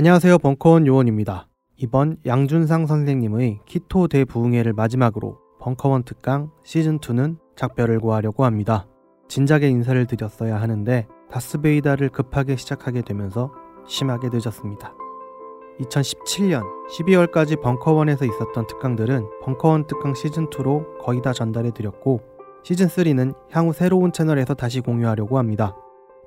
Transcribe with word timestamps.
안녕하세요. 0.00 0.38
벙커원 0.38 0.86
요원입니다. 0.86 1.46
이번 1.76 2.16
양준상 2.24 2.86
선생님의 2.86 3.60
키토 3.66 4.08
대부흥회를 4.08 4.72
마지막으로 4.72 5.36
벙커원 5.60 6.04
특강 6.04 6.50
시즌2는 6.64 7.36
작별을 7.54 8.00
고하려고 8.00 8.46
합니다. 8.46 8.86
진작에 9.28 9.68
인사를 9.68 10.06
드렸어야 10.06 10.58
하는데 10.58 11.06
다스베이다를 11.30 12.08
급하게 12.08 12.56
시작하게 12.56 13.02
되면서 13.02 13.52
심하게 13.86 14.30
늦었습니다. 14.32 14.94
2017년 15.80 16.64
12월까지 16.96 17.60
벙커원에서 17.60 18.24
있었던 18.24 18.68
특강들은 18.68 19.22
벙커원 19.42 19.86
특강 19.86 20.14
시즌2로 20.14 20.96
거의 20.96 21.20
다 21.20 21.34
전달해 21.34 21.72
드렸고 21.72 22.22
시즌3는 22.62 23.34
향후 23.50 23.74
새로운 23.74 24.12
채널에서 24.12 24.54
다시 24.54 24.80
공유하려고 24.80 25.36
합니다. 25.36 25.76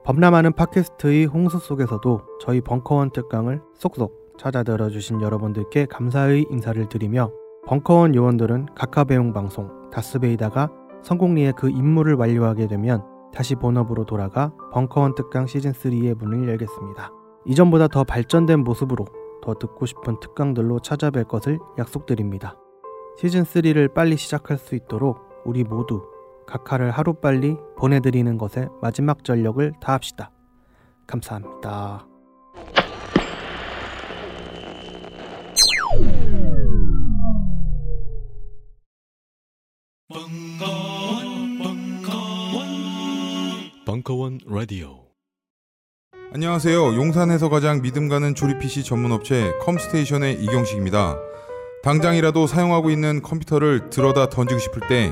범람하는 0.06 0.52
팟캐스트의 0.54 1.28
홍수 1.28 1.60
속에서도 1.60 2.22
저희 2.42 2.60
벙커원 2.60 3.12
특강을 3.12 3.62
쏙쏙 3.76 4.36
찾아 4.38 4.62
들어주신 4.62 5.22
여러분들께 5.22 5.86
감사의 5.86 6.48
인사를 6.50 6.90
드리며 6.90 7.32
벙커원 7.68 8.14
요원들은 8.14 8.68
각하배용 8.76 9.32
방송 9.32 9.90
다스베이다가 9.92 10.70
성공리에 11.04 11.54
그 11.56 11.70
임무를 11.70 12.16
완료하게 12.16 12.68
되면 12.68 13.02
다시 13.34 13.56
본업으로 13.56 14.04
돌아가 14.06 14.52
벙커원 14.74 15.16
특강 15.16 15.46
시즌3의 15.46 16.18
문을 16.18 16.50
열겠습니다. 16.50 17.12
이전보다 17.46 17.88
더 17.88 18.04
발전된 18.04 18.60
모습으로 18.60 19.06
더 19.42 19.54
듣고 19.54 19.86
싶은 19.86 20.20
특강들로 20.20 20.80
찾아뵐 20.80 21.30
것을 21.30 21.60
약속드립니다. 21.78 22.58
시즌3를 23.20 23.94
빨리 23.94 24.18
시작할 24.18 24.58
수 24.58 24.76
있도록 24.76 25.20
우리 25.46 25.64
모두 25.64 26.04
각하를 26.48 26.92
하루빨리 26.92 27.58
보내드리는 27.78 28.38
것에 28.38 28.68
마지막 28.82 29.24
전력을 29.24 29.74
다합시다. 29.82 30.32
감사합니다. 31.08 32.08
벙커원, 40.10 41.58
벙커원, 41.60 42.66
벙커원 43.86 44.40
라디오. 44.46 45.04
안녕하세요. 46.34 46.96
용산에서 46.96 47.50
가장 47.50 47.82
믿음 47.82 48.10
가는 48.10 48.34
조립 48.34 48.60
PC 48.60 48.84
전문 48.84 49.12
업체 49.12 49.52
컴스테이션의 49.62 50.44
이경식입니다. 50.44 51.18
당장이라도 51.84 52.48
사용하고 52.48 52.90
있는 52.90 53.22
컴퓨터를 53.22 53.90
들어다 53.90 54.30
던지고 54.30 54.60
싶을 54.60 54.88
때 54.88 55.12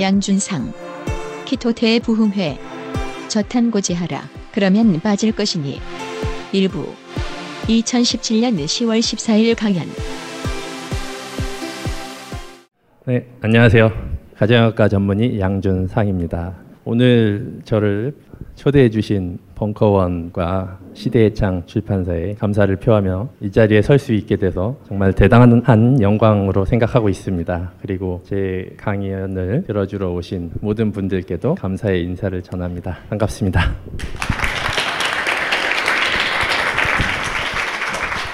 양준상. 0.00 0.72
키토테의 1.44 2.00
부흥회. 2.00 2.58
저탄고지하라. 3.28 4.22
그러면 4.52 5.00
빠질 5.00 5.30
것이니. 5.30 5.80
일부. 6.52 6.92
2017년 7.68 8.56
10월 8.64 8.98
14일 8.98 9.56
강연. 9.56 9.86
네, 13.06 13.26
안녕하세요. 13.40 13.92
가정학과 14.36 14.88
전문의 14.88 15.38
양준상입니다. 15.38 16.63
오늘 16.86 17.60
저를 17.64 18.14
초대해 18.56 18.90
주신 18.90 19.38
벙커원과 19.54 20.78
시대의 20.92 21.34
창 21.34 21.62
출판사에 21.64 22.34
감사를 22.34 22.76
표하며 22.76 23.28
이 23.40 23.50
자리에 23.50 23.80
설 23.80 23.98
수 23.98 24.12
있게 24.12 24.36
돼서 24.36 24.76
정말 24.86 25.14
대단한 25.14 26.00
영광으로 26.00 26.66
생각하고 26.66 27.08
있습니다. 27.08 27.72
그리고 27.80 28.20
제 28.24 28.70
강연을 28.76 29.64
들어주러 29.66 30.12
오신 30.12 30.50
모든 30.60 30.92
분들께도 30.92 31.54
감사의 31.54 32.04
인사를 32.04 32.42
전합니다. 32.42 32.98
반갑습니다. 33.08 33.72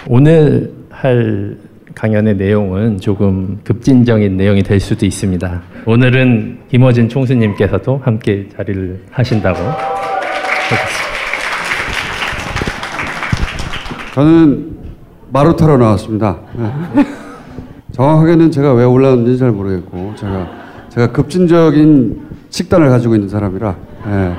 오늘 0.08 0.72
할 0.90 1.56
강연의 2.00 2.36
내용은 2.36 2.96
조금 2.96 3.60
급진적인 3.62 4.34
내용이 4.38 4.62
될 4.62 4.80
수도 4.80 5.04
있습니다. 5.04 5.60
오늘은 5.84 6.60
김어진 6.70 7.10
총수님께서도 7.10 8.00
함께 8.02 8.48
자리를 8.56 9.02
하신다고. 9.10 9.58
저는 14.14 14.78
마루타로 15.30 15.76
나왔습니다. 15.76 16.38
네. 16.56 17.04
정확하게는 17.92 18.50
제가 18.50 18.72
왜 18.72 18.84
올라왔는지 18.84 19.38
잘 19.38 19.50
모르겠고 19.50 20.14
제가 20.16 20.48
제가 20.88 21.12
급진적인 21.12 22.28
식단을 22.48 22.88
가지고 22.88 23.14
있는 23.14 23.28
사람이라 23.28 23.76
네. 24.06 24.34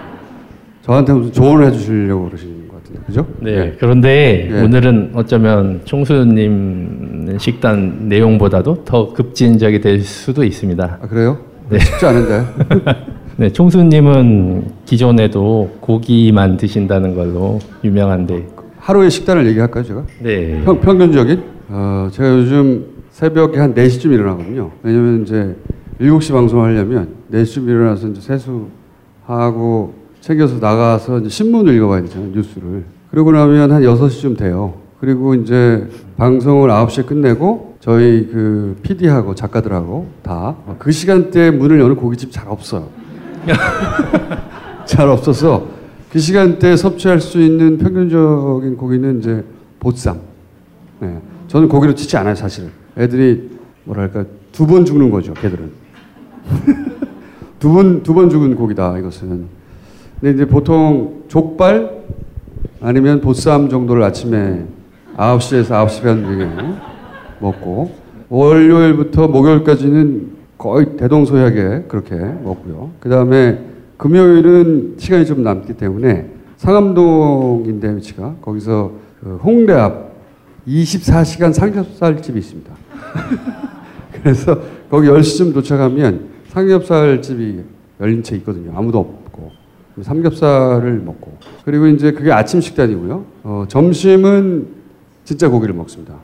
저한테 0.82 1.14
무슨 1.14 1.32
조언을 1.32 1.68
해주시려고 1.68 2.26
그러시는 2.26 2.61
그죠? 3.06 3.26
네, 3.40 3.76
그런데 3.80 4.48
네. 4.52 4.64
오늘은 4.64 5.12
어쩌면 5.14 5.82
총수님 5.86 7.38
식단 7.40 8.08
내용보다도 8.10 8.84
더 8.86 9.14
급진적이 9.14 9.82
될 9.82 10.02
수도 10.02 10.44
있습니다. 10.44 11.00
아 11.02 11.08
그래요? 11.08 11.38
네. 11.70 11.80
쉽지 11.80 12.06
않은데. 12.06 12.46
네, 13.38 13.50
총수님은 13.50 14.72
기존에도 14.86 15.78
고기만 15.80 16.58
드신다는 16.58 17.16
걸로 17.16 17.60
유명한데, 17.84 18.48
하루의 18.78 19.10
식단을 19.10 19.48
얘기할까요 19.48 19.84
제가? 19.84 20.04
네, 20.20 20.62
평, 20.64 20.80
평균적인? 20.80 21.42
어, 21.70 22.10
제가 22.12 22.30
요즘 22.30 22.86
새벽에 23.10 23.60
한 23.60 23.74
4시쯤 23.74 24.12
일어나거든요. 24.12 24.72
왜냐면 24.84 25.24
이제 25.24 25.56
7시 26.00 26.34
방송을 26.34 26.70
하려면 26.70 27.10
4시쯤 27.32 27.68
일어나서 27.68 28.10
이제 28.10 28.22
세수하고 28.22 30.01
챙겨서 30.22 30.58
나가서 30.60 31.28
신문을 31.28 31.74
읽어봐야 31.76 32.02
되잖아요. 32.04 32.30
뉴스를. 32.34 32.86
그러고 33.10 33.32
나면 33.32 33.72
한 33.72 33.82
6시쯤 33.82 34.38
돼요. 34.38 34.76
그리고 35.00 35.34
이제 35.34 35.88
방송을 36.18 36.70
9시에 36.70 37.06
끝내고 37.08 37.76
저희 37.80 38.30
그 38.32 38.78
PD하고 38.84 39.34
작가들하고 39.34 40.08
다 40.22 40.56
그 40.78 40.92
시간대에 40.92 41.50
문을 41.52 41.80
여는 41.80 41.96
고깃집 41.96 42.32
잘 42.32 42.48
없어요. 42.48 42.88
잘 44.86 45.10
없어서 45.10 45.68
그 46.12 46.20
시간대에 46.20 46.76
섭취할 46.76 47.20
수 47.20 47.42
있는 47.42 47.78
평균적인 47.80 48.78
고기는 48.78 49.20
이제 49.20 49.44
보쌈. 49.80 50.20
네. 51.00 51.20
저는 51.48 51.68
고기를 51.68 51.96
치지 51.96 52.16
않아요, 52.18 52.36
사실. 52.36 52.70
애들이 52.98 53.50
뭐랄까 53.86 54.26
두 54.52 54.68
번 54.68 54.86
죽는 54.86 55.10
거죠, 55.10 55.34
걔들은. 55.34 55.72
두 57.60 57.74
번 57.74 58.04
두 58.04 58.14
번 58.14 58.30
죽은 58.30 58.56
고기다 58.56 58.98
이것은. 59.00 59.61
근데 60.22 60.36
이제 60.36 60.46
보통 60.46 61.24
족발 61.28 62.04
아니면 62.80 63.22
보쌈 63.22 63.70
정도를 63.70 64.04
아침에 64.04 64.66
9시에서 65.18 65.70
9시 65.70 66.04
반 66.04 66.24
중에 66.24 66.48
먹고 67.40 67.92
월요일부터 68.30 69.28
목요일까지는 69.28 70.32
거의 70.60 70.96
대동소이하게 70.96 71.86
그렇게 71.88 72.16
먹고요. 72.16 72.92
그 73.00 73.10
다음에 73.10 73.66
금요일은 73.98 74.96
시간이 75.00 75.26
좀 75.26 75.44
남기 75.44 75.74
때문에 75.74 76.30
상암동인데 76.58 77.96
위치가 77.96 78.36
거기서 78.42 78.92
그 79.22 79.40
홍대 79.44 79.74
앞 79.74 80.12
24시간 80.68 81.52
삼겹살집이 81.52 82.38
있습니다. 82.38 82.72
그래서 84.22 84.60
거기 84.88 85.08
10시쯤 85.08 85.52
도착하면 85.56 86.30
삼겹살집이 86.50 87.64
열린 88.00 88.22
채 88.22 88.36
있거든요. 88.36 88.72
아무도 88.76 89.00
없 89.00 89.21
고. 90.02 90.04
삼겹살을 90.04 91.02
먹고. 91.06 91.38
그리고 91.64 91.88
이제 91.88 92.12
그게 92.12 92.32
아침 92.32 92.60
식단이고요. 92.60 93.26
어, 93.44 93.66
점심은 93.68 94.68
진짜 95.24 95.48
고기를 95.48 95.76
먹습니다. 95.76 96.16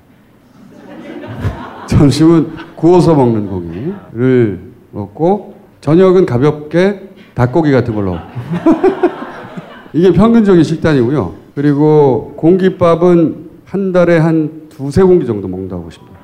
점심은 1.88 2.50
구워서 2.76 3.16
먹는 3.16 3.48
고기를 3.48 4.60
먹고 4.92 5.56
저녁은 5.82 6.26
가볍게 6.26 7.10
닭고기 7.34 7.72
같은 7.72 7.94
걸로. 7.94 8.18
이게 9.94 10.12
평균적인 10.12 10.64
식단이고요. 10.64 11.34
그리고 11.56 12.34
공깃밥은 12.36 13.48
한 13.66 13.92
달에 13.92 14.18
한 14.18 14.68
두세 14.70 15.04
공기 15.04 15.26
정도 15.26 15.48
먹는다고 15.48 15.84
보십니다. 15.84 16.18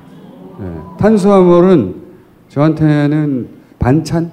네. 0.60 0.66
탄수화물은 0.98 1.94
저한테는 2.48 3.48
반찬? 3.78 4.30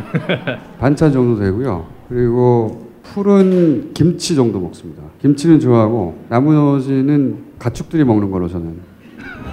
반찬 0.80 1.12
정도 1.12 1.40
되고요. 1.40 1.93
그리고 2.08 2.84
풀은 3.02 3.92
김치 3.94 4.34
정도 4.34 4.60
먹습니다. 4.60 5.02
김치는 5.20 5.60
좋아하고 5.60 6.16
나머지는 6.28 7.38
가축들이 7.58 8.04
먹는 8.04 8.30
걸로 8.30 8.48
저는 8.48 8.76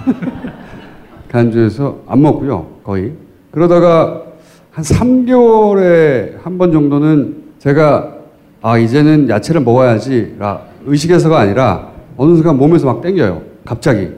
간주해서 1.28 2.02
안 2.06 2.20
먹고요. 2.22 2.66
거의. 2.82 3.12
그러다가 3.50 4.22
한 4.70 4.84
3개월에 4.84 6.42
한 6.42 6.58
번 6.58 6.72
정도는 6.72 7.42
제가 7.58 8.16
아 8.62 8.78
이제는 8.78 9.28
야채를 9.28 9.60
먹어야지 9.62 10.36
라 10.38 10.62
의식에서가 10.86 11.38
아니라 11.38 11.90
어느 12.16 12.34
순간 12.34 12.56
몸에서 12.56 12.86
막 12.86 13.00
땡겨요. 13.02 13.42
갑자기. 13.64 14.10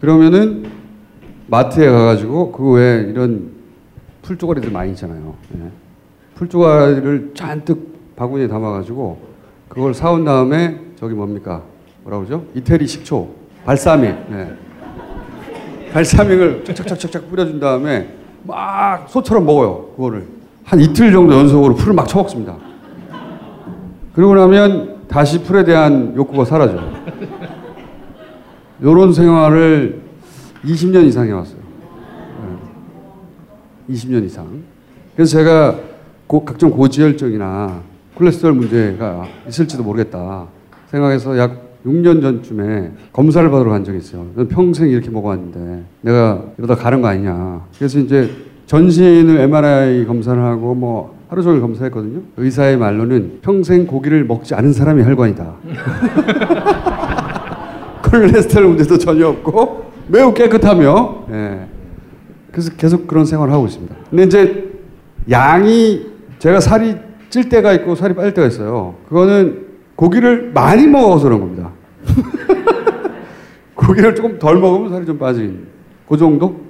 그러면은 0.00 0.64
마트에 1.48 1.86
가가지고 1.90 2.52
그 2.52 2.70
외에 2.72 3.00
이런 3.08 3.50
풀조가리들 4.22 4.70
많이 4.70 4.90
있잖아요. 4.92 5.34
예. 5.56 5.70
풀조가리를 6.36 7.32
잔뜩 7.34 8.14
바구니에 8.14 8.46
담아가지고 8.48 9.18
그걸 9.68 9.94
사온 9.94 10.24
다음에 10.24 10.80
저기 10.96 11.14
뭡니까? 11.14 11.62
뭐라 12.04 12.18
그러죠? 12.18 12.44
이태리 12.54 12.86
식초, 12.86 13.28
발사믹. 13.64 14.14
예. 14.30 14.54
발사믹을 15.92 16.64
착착착착 16.64 17.28
뿌려준 17.30 17.58
다음에 17.58 18.14
막 18.44 19.08
소처럼 19.08 19.44
먹어요. 19.46 19.88
그거를 19.96 20.26
한 20.64 20.80
이틀 20.80 21.10
정도 21.10 21.34
연속으로 21.34 21.74
풀을 21.74 21.94
막 21.94 22.06
처먹습니다. 22.06 22.56
그러고 24.14 24.34
나면 24.34 25.06
다시 25.08 25.42
풀에 25.42 25.64
대한 25.64 26.14
욕구가 26.16 26.44
사라져요. 26.44 26.92
이런 28.80 29.12
생활을 29.12 30.02
20년 30.64 31.06
이상 31.06 31.26
해왔어요. 31.26 31.58
네. 33.88 33.94
20년 33.94 34.24
이상. 34.24 34.46
그래서 35.14 35.38
제가 35.38 35.76
고, 36.26 36.44
각종 36.44 36.70
고지혈증이나 36.70 37.82
콜레스테롤 38.14 38.56
문제가 38.56 39.26
있을지도 39.48 39.82
모르겠다 39.82 40.46
생각해서 40.88 41.38
약 41.38 41.66
6년 41.86 42.20
전쯤에 42.20 42.90
검사를 43.12 43.48
받으러 43.48 43.70
간 43.70 43.84
적이 43.84 43.98
있어요. 43.98 44.26
평생 44.48 44.88
이렇게 44.88 45.08
먹어왔는데 45.08 45.84
내가 46.00 46.42
이러다 46.58 46.74
가는 46.74 47.00
거 47.00 47.08
아니냐. 47.08 47.64
그래서 47.78 48.00
이제 48.00 48.28
전신을 48.66 49.38
MRI 49.38 50.04
검사를 50.06 50.42
하고 50.42 50.74
뭐 50.74 51.16
하루 51.28 51.42
종일 51.42 51.60
검사했거든요. 51.60 52.22
의사의 52.36 52.76
말로는 52.76 53.38
평생 53.42 53.86
고기를 53.86 54.24
먹지 54.24 54.54
않은 54.56 54.72
사람이 54.72 55.04
혈관이다. 55.04 55.54
콜레스테롤 58.10 58.68
문제도 58.70 58.98
전혀 58.98 59.28
없고 59.28 59.92
매우 60.08 60.34
깨끗하며 60.34 61.24
예. 61.30 61.66
그래서 62.50 62.72
계속 62.76 63.06
그런 63.06 63.24
생활을 63.24 63.52
하고 63.52 63.66
있습니다. 63.66 63.94
근데 64.10 64.24
이제 64.24 64.72
양이 65.30 66.15
제가 66.46 66.60
살이 66.60 66.94
찔 67.28 67.48
때가 67.48 67.72
있고 67.72 67.96
살이 67.96 68.14
빠질 68.14 68.32
때가 68.32 68.46
있어요. 68.46 68.94
그거는 69.08 69.66
고기를 69.96 70.52
많이 70.54 70.86
먹어서 70.86 71.24
그런 71.24 71.40
겁니다. 71.40 71.72
고기를 73.74 74.14
조금 74.14 74.38
덜 74.38 74.60
먹으면 74.60 74.90
살이 74.90 75.04
좀 75.04 75.18
빠진 75.18 75.66
그 76.08 76.16
정도? 76.16 76.60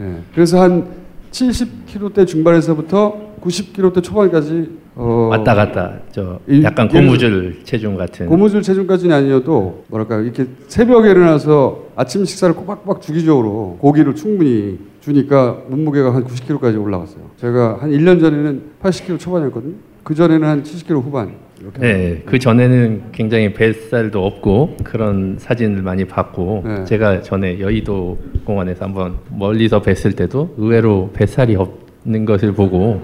예. 0.00 0.16
그래서 0.34 0.60
한 0.60 0.88
70kg대 1.30 2.26
중반에서부터 2.26 3.34
90kg대 3.40 4.02
초반까지 4.02 4.78
어, 4.96 5.28
왔다 5.30 5.54
갔다 5.54 6.00
저 6.10 6.40
이- 6.48 6.64
약간 6.64 6.88
고무줄 6.88 7.60
체중 7.62 7.96
같은 7.96 8.26
고무줄 8.26 8.62
체중까지는 8.62 9.14
아니어도 9.14 9.84
뭐랄까 9.88 10.18
이렇게 10.18 10.46
새벽에 10.66 11.10
일어나서 11.12 11.84
아침 11.94 12.24
식사를 12.24 12.52
꼬박꼬박 12.56 13.00
주기적으로 13.00 13.78
고기를 13.80 14.16
충분히 14.16 14.78
주니까 15.04 15.58
몸무게가 15.68 16.14
한 16.14 16.24
90kg까지 16.24 16.82
올라갔어요. 16.82 17.30
제가 17.36 17.78
한 17.82 17.90
1년 17.90 18.18
전에는 18.20 18.62
80kg 18.82 19.18
초반이었거든요. 19.18 19.74
그 20.02 20.14
전에는 20.14 20.48
한 20.48 20.62
70kg 20.62 21.02
후반. 21.02 21.34
이렇게. 21.60 21.78
네, 21.78 22.22
그 22.24 22.38
전에는 22.38 23.12
굉장히 23.12 23.52
뱃살도 23.52 24.24
없고 24.24 24.76
그런 24.82 25.36
사진을 25.38 25.82
많이 25.82 26.04
봤고 26.06 26.62
네. 26.66 26.84
제가 26.84 27.20
전에 27.22 27.60
여의도 27.60 28.18
공원에서 28.44 28.86
한번 28.86 29.18
멀리서 29.30 29.80
뵀을 29.82 30.16
때도 30.16 30.54
의외로 30.56 31.10
뱃살이 31.12 31.56
없는 31.56 32.24
것을 32.24 32.52
보고 32.52 33.02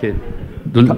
이렇게 0.00 0.18
놀, 0.72 0.88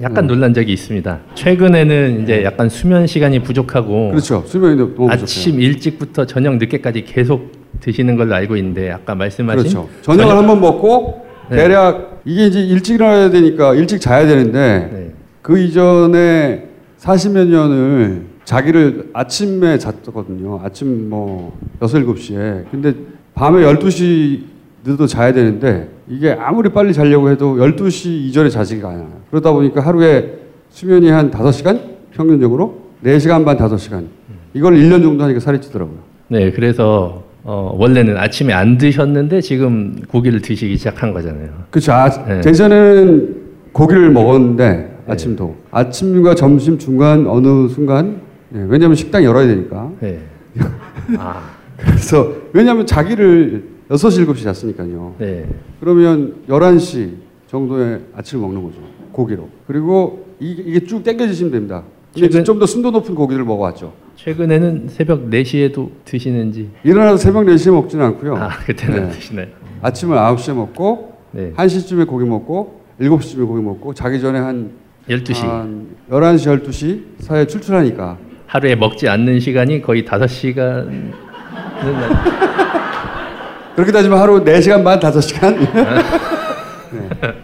약간 0.00 0.26
놀란 0.26 0.52
적이 0.52 0.72
있습니다. 0.72 1.20
최근에는 1.34 2.22
이제 2.22 2.44
약간 2.44 2.68
수면 2.68 3.06
시간이 3.06 3.42
부족하고 3.42 4.10
그렇죠. 4.10 4.42
수면이 4.46 4.76
너무 4.76 4.94
부족해요. 4.94 5.12
아침 5.12 5.60
일찍부터 5.60 6.26
저녁 6.26 6.56
늦게까지 6.56 7.04
계속 7.04 7.61
드시는 7.80 8.16
걸로 8.16 8.34
알고 8.34 8.56
있는데 8.56 8.90
아까 8.90 9.14
말씀하신 9.14 9.62
그렇죠. 9.62 9.88
저녁을 10.02 10.36
한번 10.36 10.60
먹고 10.60 11.26
네. 11.50 11.56
대략 11.56 12.20
이게 12.24 12.46
이제 12.46 12.60
일찍 12.60 12.94
일어나야 12.94 13.30
되니까 13.30 13.74
일찍 13.74 14.00
자야 14.00 14.26
되는데 14.26 14.90
네. 14.92 15.12
그 15.42 15.58
이전에 15.58 16.68
40몇 16.98 17.48
년을 17.48 18.26
자기를 18.44 19.10
아침에 19.12 19.78
잤거든요. 19.78 20.60
아침 20.62 21.08
뭐 21.10 21.58
6, 21.80 21.88
7시에. 21.88 22.70
근데 22.70 22.94
밤에 23.34 23.62
12시 23.62 24.42
늦어도 24.84 25.06
자야 25.06 25.32
되는데 25.32 25.88
이게 26.08 26.32
아무리 26.32 26.68
빨리 26.68 26.92
자려고 26.92 27.30
해도 27.30 27.56
12시 27.56 28.06
이전에 28.06 28.48
자지가 28.48 28.88
않아요. 28.88 29.22
그러다 29.30 29.52
보니까 29.52 29.80
하루에 29.80 30.38
수면이 30.70 31.08
한 31.10 31.30
5시간? 31.30 31.80
평균적으로? 32.12 32.82
4시간 33.04 33.44
반, 33.44 33.56
5시간. 33.56 34.06
이걸 34.54 34.74
1년 34.74 35.02
정도 35.02 35.24
하니까 35.24 35.40
살이 35.40 35.60
찌더라고요. 35.60 35.98
네, 36.28 36.50
그래서 36.50 37.24
어, 37.44 37.74
원래는 37.76 38.16
아침에 38.16 38.52
안 38.52 38.78
드셨는데 38.78 39.40
지금 39.40 40.00
고기를 40.08 40.40
드시기 40.40 40.76
시작한 40.76 41.12
거잖아요. 41.12 41.48
그렇죠. 41.70 41.92
아, 41.92 42.08
네. 42.26 42.40
예전에는 42.46 43.42
고기를 43.72 44.10
먹었는데 44.10 44.98
아침도 45.08 45.56
아침과 45.70 46.34
점심 46.36 46.78
중간 46.78 47.26
어느 47.26 47.68
순간 47.68 48.20
예, 48.54 48.64
왜냐하면 48.68 48.94
식당 48.94 49.24
열어야 49.24 49.46
되니까 49.46 49.90
네. 50.00 50.20
아, 51.18 51.42
그래서 51.76 52.32
왜냐하면 52.52 52.86
자기를 52.86 53.64
6시 53.90 54.26
7시 54.26 54.42
잤으니까요. 54.44 55.14
네. 55.18 55.46
그러면 55.80 56.34
11시 56.48 57.10
정도에 57.48 58.00
아침을 58.14 58.42
먹는 58.42 58.62
거죠. 58.62 58.76
고기로. 59.10 59.48
그리고 59.66 60.26
이게, 60.38 60.62
이게 60.62 60.80
쭉 60.86 61.02
땡겨지시면 61.02 61.50
됩니다. 61.52 61.82
최근- 62.14 62.44
좀더 62.44 62.66
순도 62.66 62.90
높은 62.90 63.14
고기를 63.14 63.44
먹어왔죠. 63.44 63.92
최근에는 64.24 64.86
새벽 64.88 65.28
4시에도 65.28 65.90
드시는지 66.04 66.70
일어나서 66.84 67.16
새벽 67.16 67.44
4시에 67.44 67.72
먹지는 67.72 68.04
않고요. 68.06 68.36
아, 68.36 68.50
그때는 68.64 69.08
네. 69.08 69.10
드시나요? 69.10 69.46
아침을 69.82 70.16
9시에 70.16 70.54
먹고 70.54 71.16
네. 71.32 71.52
1시쯤에 71.56 72.06
고기 72.06 72.24
먹고 72.24 72.82
7시쯤에 73.00 73.46
고기 73.48 73.60
먹고 73.60 73.94
자기 73.94 74.20
전에 74.20 74.38
한 74.38 74.70
12시. 75.08 75.44
한 75.44 75.88
11시, 76.08 76.62
12시 76.62 77.02
사이에 77.18 77.46
출출하니까 77.46 78.18
하루에 78.46 78.76
먹지 78.76 79.08
않는 79.08 79.40
시간이 79.40 79.82
거의 79.82 80.04
5시간 80.04 81.12
그렇게 83.74 83.90
따지면 83.90 84.18
하루 84.20 84.44
4시간 84.44 84.84
반, 84.84 85.00
5시간? 85.00 85.58
네. 86.92 87.34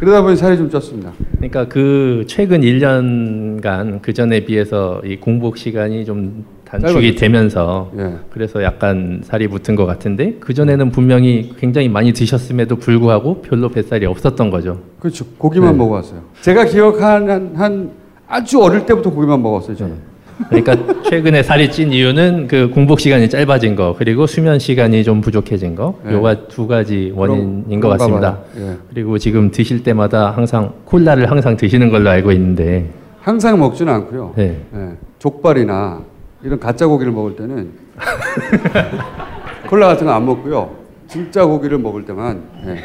그러다 0.00 0.22
보니 0.22 0.36
살이 0.36 0.56
좀 0.56 0.70
쪘습니다. 0.70 1.10
그러니까 1.36 1.66
그 1.66 2.24
최근 2.28 2.60
1년간 2.60 4.00
그 4.00 4.12
전에 4.12 4.44
비해서 4.44 5.00
이 5.04 5.16
공복 5.16 5.56
시간이 5.56 6.04
좀 6.04 6.44
단축이. 6.64 7.14
되면서 7.16 7.90
예. 7.98 8.14
그래서 8.30 8.62
약간 8.62 9.22
살이 9.24 9.48
붙은 9.48 9.74
것 9.74 9.86
같은데 9.86 10.36
그 10.38 10.54
전에는 10.54 10.90
분명히 10.90 11.52
굉장히 11.58 11.88
많이 11.88 12.12
드셨음에도 12.12 12.76
불구하고 12.76 13.42
별로 13.42 13.68
뱃살이 13.70 14.06
없었던 14.06 14.50
거죠. 14.50 14.80
그렇죠. 15.00 15.24
고기만 15.38 15.72
네. 15.72 15.78
먹어왔어요. 15.78 16.20
제가 16.42 16.66
기억한 16.66 17.28
한, 17.28 17.52
한 17.56 17.90
아주 18.28 18.62
어릴 18.62 18.84
때부터 18.84 19.10
고기만 19.10 19.42
먹었어요, 19.42 19.74
저는. 19.76 20.07
그러니까 20.48 20.76
최근에 21.02 21.42
살이 21.42 21.70
찐 21.70 21.92
이유는 21.92 22.46
그 22.46 22.70
공복 22.70 23.00
시간이 23.00 23.28
짧아진 23.28 23.74
거 23.74 23.94
그리고 23.98 24.26
수면 24.26 24.58
시간이 24.58 25.02
좀 25.04 25.20
부족해진 25.20 25.74
거 25.74 25.98
네. 26.04 26.12
요가 26.12 26.46
두 26.46 26.66
가지 26.66 27.12
원인인 27.14 27.64
그런- 27.66 27.80
것 27.80 27.88
같습니다. 27.90 28.38
예. 28.56 28.76
그리고 28.92 29.18
지금 29.18 29.50
드실 29.50 29.82
때마다 29.82 30.30
항상 30.30 30.72
콜라를 30.84 31.30
항상 31.30 31.56
드시는 31.56 31.90
걸로 31.90 32.08
알고 32.10 32.30
있는데 32.32 32.88
항상 33.20 33.58
먹지는 33.58 33.92
않고요. 33.92 34.34
네. 34.36 34.60
예. 34.74 34.88
족발이나 35.18 36.02
이런 36.44 36.60
가짜 36.60 36.86
고기를 36.86 37.12
먹을 37.12 37.34
때는 37.34 37.70
콜라 39.68 39.88
같은 39.88 40.06
거 40.06 40.12
안 40.12 40.24
먹고요. 40.24 40.70
진짜 41.08 41.44
고기를 41.44 41.78
먹을 41.78 42.04
때만 42.04 42.42
예, 42.66 42.76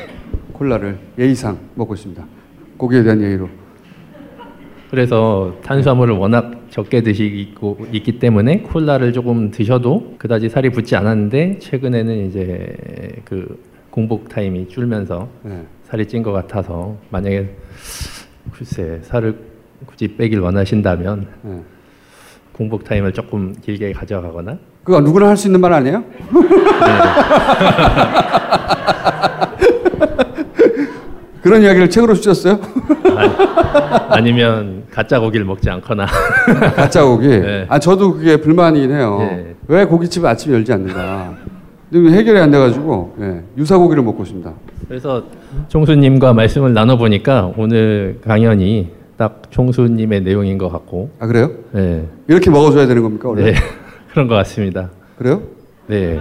콜라를 0.53 0.97
예의상 1.19 1.57
먹고 1.75 1.93
있습니다. 1.93 2.23
고기에 2.77 3.03
대한 3.03 3.21
예의로. 3.21 3.47
그래서 4.93 5.55
탄수화물을 5.63 6.13
워낙 6.13 6.51
적게 6.69 7.01
드시고 7.01 7.87
있기 7.93 8.19
때문에 8.19 8.59
콜라를 8.59 9.11
조금 9.11 9.49
드셔도 9.49 10.13
그다지 10.19 10.49
살이 10.49 10.69
붙지 10.69 10.95
않았는데 10.95 11.57
최근에는 11.57 12.27
이제 12.27 12.75
그 13.25 13.59
공복 13.89 14.29
타임이 14.29 14.67
줄면서 14.69 15.27
예. 15.47 15.63
살이 15.85 16.07
찐 16.07 16.21
것 16.21 16.31
같아서 16.31 16.95
만약에 17.09 17.55
글쎄 18.51 18.99
살을 19.01 19.35
굳이 19.87 20.15
빼길 20.15 20.39
원하신다면 20.41 21.27
예. 21.47 21.61
공복 22.51 22.83
타임을 22.83 23.13
조금 23.13 23.55
길게 23.63 23.93
가져가거나 23.93 24.59
그거 24.83 25.01
누구나 25.01 25.27
할 25.29 25.35
수 25.37 25.47
있는 25.47 25.59
말 25.59 25.73
아니에요? 25.73 26.03
그런 31.43 31.61
이야기를 31.61 31.89
책으로 31.89 32.15
쓰셨어요? 32.15 32.57
아니 34.09 34.31
면 34.31 34.83
가짜 34.89 35.19
고기를 35.19 35.45
먹지 35.45 35.69
않거나 35.69 36.05
가짜 36.75 37.03
고기. 37.03 37.27
네. 37.27 37.65
아 37.67 37.77
저도 37.79 38.13
그게 38.13 38.37
불만이긴 38.37 38.91
해요. 38.91 39.17
네. 39.19 39.55
왜 39.67 39.85
고깃집을 39.85 40.27
아침에 40.27 40.55
열지 40.55 40.71
않는가? 40.71 41.33
근데 41.91 42.11
해결이 42.17 42.39
안 42.39 42.49
돼가지고 42.49 43.15
예, 43.21 43.43
유사 43.57 43.77
고기를 43.77 44.01
먹고 44.03 44.23
있습니다. 44.23 44.51
그래서 44.87 45.23
총수님과 45.67 46.33
말씀을 46.33 46.73
나눠보니까 46.73 47.51
오늘 47.57 48.19
강연이 48.23 48.89
딱 49.17 49.43
총수님의 49.51 50.21
내용인 50.21 50.57
것 50.57 50.71
같고 50.71 51.11
아 51.19 51.27
그래요? 51.27 51.51
네, 51.71 52.07
이렇게 52.27 52.49
먹어줘야 52.49 52.87
되는 52.87 53.03
겁니까 53.03 53.29
원래? 53.29 53.51
네 53.51 53.53
그런 54.11 54.27
것 54.27 54.35
같습니다. 54.35 54.89
그래요? 55.17 55.41
네, 55.87 56.19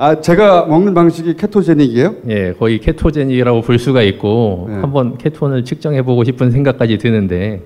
아 0.00 0.18
제가 0.18 0.64
먹는 0.64 0.94
방식이 0.94 1.36
케토제닉이에요? 1.36 2.14
예, 2.30 2.54
거의 2.58 2.78
케토제닉이라고 2.78 3.60
볼 3.60 3.78
수가 3.78 4.00
있고 4.00 4.64
네. 4.70 4.76
한번 4.76 5.18
케톤을 5.18 5.66
측정해 5.66 6.00
보고 6.00 6.24
싶은 6.24 6.50
생각까지 6.50 6.96
드는데 6.96 7.60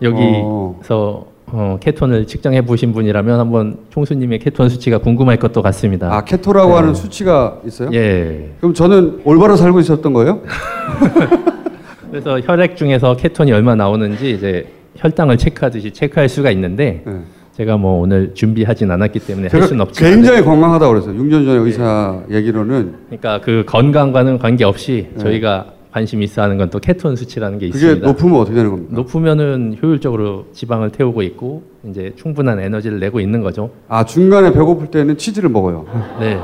여기서 0.00 1.26
어, 1.46 1.78
케톤을 1.80 2.28
측정해 2.28 2.64
보신 2.64 2.92
분이라면 2.92 3.40
한번 3.40 3.78
총수님의 3.90 4.38
케톤 4.38 4.68
수치가 4.68 4.98
궁금할 4.98 5.38
것도 5.38 5.62
같습니다. 5.62 6.14
아 6.14 6.24
케토라고 6.24 6.68
네. 6.68 6.74
하는 6.76 6.94
수치가 6.94 7.58
있어요? 7.66 7.90
예. 7.92 8.52
그럼 8.60 8.72
저는 8.72 9.22
올바로 9.24 9.56
살고 9.56 9.80
있었던 9.80 10.12
거예요? 10.12 10.42
그래서 12.08 12.38
혈액 12.38 12.76
중에서 12.76 13.16
케톤이 13.16 13.50
얼마 13.50 13.74
나오는지 13.74 14.30
이제 14.30 14.68
혈당을 14.94 15.38
체크하듯이 15.38 15.90
체크할 15.90 16.28
수가 16.28 16.52
있는데 16.52 17.02
네. 17.04 17.16
제가 17.60 17.76
뭐 17.76 18.00
오늘 18.00 18.32
준비하진 18.32 18.90
않았기 18.90 19.18
때문에 19.18 19.48
할 19.52 19.62
수는 19.64 19.82
없지만 19.82 20.10
굉장히 20.12 20.42
건강하다고 20.42 20.92
그랬어요. 20.94 21.14
6년 21.14 21.44
전에 21.44 21.58
의사 21.58 22.18
얘기로는 22.30 22.94
그러니까 23.10 23.42
그 23.42 23.64
건강과는 23.66 24.38
관계없이 24.38 25.08
네. 25.12 25.18
저희가 25.22 25.66
관심 25.92 26.22
있어 26.22 26.40
하는 26.40 26.56
건 26.56 26.70
또 26.70 26.78
케톤 26.78 27.16
수치라는 27.16 27.58
게 27.58 27.68
그게 27.68 27.78
있습니다. 27.88 28.06
높으면 28.06 28.40
어떻게 28.40 28.54
되는 28.56 28.70
겁니까? 28.70 28.94
높으면은 28.94 29.76
효율적으로 29.82 30.46
지방을 30.54 30.88
태우고 30.90 31.20
있고 31.20 31.62
이제 31.90 32.14
충분한 32.16 32.60
에너지를 32.60 32.98
내고 32.98 33.20
있는 33.20 33.42
거죠. 33.42 33.68
아 33.88 34.06
중간에 34.06 34.52
배고플 34.54 34.86
때는 34.86 35.18
치즈를 35.18 35.50
먹어요. 35.50 35.84
네. 36.18 36.38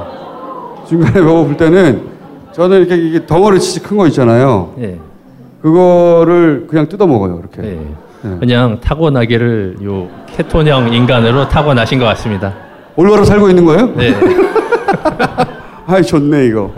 중간에 0.87 1.15
배고플 1.15 1.57
때는 1.57 2.03
저는 2.53 2.79
이렇게 2.81 2.97
이게 2.99 3.25
덩어리 3.25 3.59
치즈 3.59 3.89
큰 3.89 3.97
거 3.97 4.07
있잖아요. 4.09 4.75
예. 4.81 4.99
그거를 5.63 6.67
그냥 6.69 6.87
뜯어 6.91 7.07
먹어요. 7.07 7.39
이렇게. 7.41 7.63
네. 7.63 7.81
네. 8.27 8.39
그냥 8.39 8.81
타고나기를 8.81 9.77
요 9.85 10.09
케톤형 10.27 10.93
인간으로 10.93 11.49
타고나신 11.49 11.99
것 11.99 12.05
같습니다. 12.07 12.55
올바로 12.97 13.25
살고 13.25 13.49
있는 13.49 13.65
거예요? 13.65 13.95
네. 13.95 14.15
아이 15.87 16.03
좋네 16.03 16.47
이거. 16.47 16.73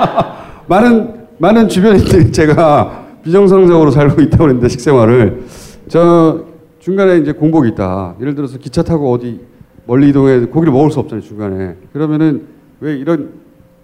많은 0.68 1.26
많은 1.38 1.68
주변인들이 1.68 2.30
제가 2.32 3.04
비정상적으로 3.22 3.90
살고 3.90 4.20
있다고 4.20 4.44
그랬는데 4.44 4.68
식생활을 4.68 5.44
저 5.88 6.44
중간에 6.80 7.18
이제 7.18 7.32
공복이 7.32 7.70
있다. 7.70 8.16
예를 8.20 8.34
들어서 8.34 8.58
기차 8.58 8.82
타고 8.82 9.12
어디 9.12 9.40
멀리 9.86 10.10
이동해 10.10 10.40
고기를 10.40 10.72
먹을 10.72 10.90
수 10.90 11.00
없잖아요 11.00 11.24
중간에. 11.24 11.76
그러면은 11.92 12.46
왜 12.80 12.94
이런 12.96 13.30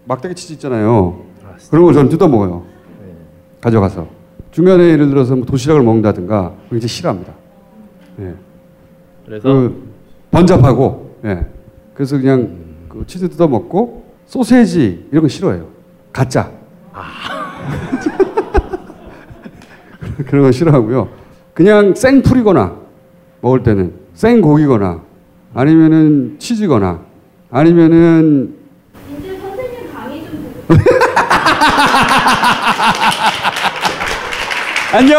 막대기 0.05 0.35
치즈 0.35 0.53
있잖아요. 0.55 1.23
그런 1.71 1.85
걸 1.85 1.95
저는 1.95 2.11
뜯어 2.11 2.29
먹어요. 2.29 2.65
가져가서 3.61 4.20
중간에 4.51 4.91
예를 4.91 5.09
들어서 5.09 5.37
뭐 5.37 5.47
도시락을 5.47 5.83
먹는다든가 5.83 6.53
이제 6.73 6.87
싫어합니다. 6.87 7.33
예. 8.21 8.35
그래서 9.25 9.49
그 9.49 9.91
번잡하고 10.31 11.17
예. 11.25 11.47
그래서 11.95 12.19
그냥 12.19 12.51
그 12.89 13.05
치즈 13.07 13.29
뜯어 13.29 13.47
먹고 13.47 14.05
소세지 14.27 15.07
이런 15.11 15.23
거 15.23 15.29
싫어해요. 15.29 15.69
가짜. 16.13 16.51
그런 20.27 20.45
거 20.45 20.53
싫어하고요. 20.53 21.09
그냥 21.55 21.95
생 21.95 22.23
풀이거나 22.23 22.77
먹을 23.41 23.63
때는 23.63 23.95
생 24.15 24.41
고기거나 24.41 25.03
아니면은 25.55 26.37
치즈거나 26.39 27.01
아니면은 27.51 28.55
이제 29.19 29.39
선생님 29.39 29.93
강의 29.93 30.25
좀 30.25 30.53
듣고 30.69 30.75
안녕. 34.93 35.17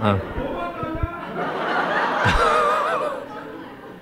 아. 0.00 0.20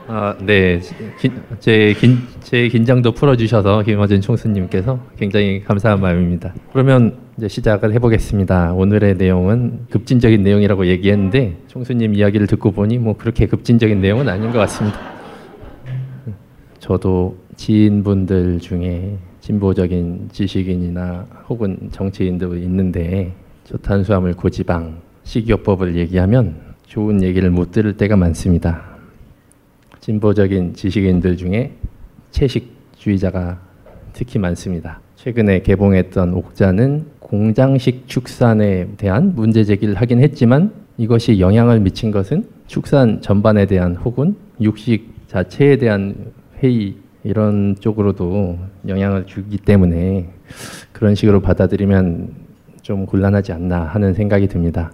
아, 0.07 0.37
네. 0.43 0.79
긴, 1.19 1.43
제, 1.59 1.95
긴, 1.99 2.19
제 2.43 2.69
긴장도 2.69 3.13
풀어주셔서 3.13 3.83
김어준 3.83 4.21
총수님께서 4.21 5.01
굉장히 5.19 5.65
감사한 5.65 6.03
마음입니다. 6.03 6.53
그러면 6.75 7.17
이제 7.39 7.49
시작을 7.49 7.95
해보겠습니다. 7.95 8.75
오늘의 8.75 9.17
내용은 9.17 9.87
급진적인 9.89 10.43
내용이라고 10.43 10.87
얘기했는데 10.87 11.57
총수님 11.69 12.15
이야기를 12.15 12.47
듣고 12.47 12.73
보니 12.73 12.99
뭐 12.99 13.17
그렇게 13.17 13.47
급진적인 13.47 14.03
내용은 14.03 14.29
아닌 14.29 14.53
것 14.53 14.59
같습니다. 14.59 15.14
저도 16.85 17.35
지인분들 17.57 18.61
중에 18.61 19.17
진보적인 19.41 20.29
지식인이나 20.31 21.27
혹은 21.49 21.89
정치인도 21.91 22.59
있는데 22.59 23.33
저탄수화물 23.65 24.35
고지방 24.35 25.01
식이요법을 25.23 25.97
얘기하면 25.97 26.57
좋은 26.87 27.23
얘기를 27.23 27.49
못 27.51 27.73
들을 27.73 27.97
때가 27.97 28.17
많습니다. 28.17 28.83
진보적인 30.01 30.75
지식인들 30.75 31.39
중에 31.39 31.73
채식주의자가 32.33 33.59
특히 34.13 34.39
많습니다. 34.39 35.01
최근에 35.17 35.63
개봉했던 35.63 36.35
옥자는 36.35 37.07
공장식 37.19 38.09
축산에 38.09 38.89
대한 38.99 39.35
문제 39.35 39.65
제기를 39.65 39.95
하긴 39.95 40.21
했지만 40.21 40.71
이것이 40.99 41.41
영향을 41.41 41.81
미친 41.81 42.11
것은 42.11 42.45
축산 42.67 43.23
전반에 43.23 43.65
대한 43.65 43.97
혹은 43.97 44.37
육식 44.61 45.15
자체에 45.29 45.79
대한 45.79 46.15
회의 46.65 46.95
이런 47.25 47.77
쪽으로도 47.79 48.59
영향을 48.89 49.27
주기 49.27 49.59
때문에 49.59 50.31
그런 50.93 51.15
식으로 51.15 51.41
받아들이면 51.41 52.31
좀 52.81 53.07
곤란하지 53.07 53.53
않나 53.53 53.83
하는 53.83 54.15
생각이 54.15 54.49
듭니다. 54.49 54.93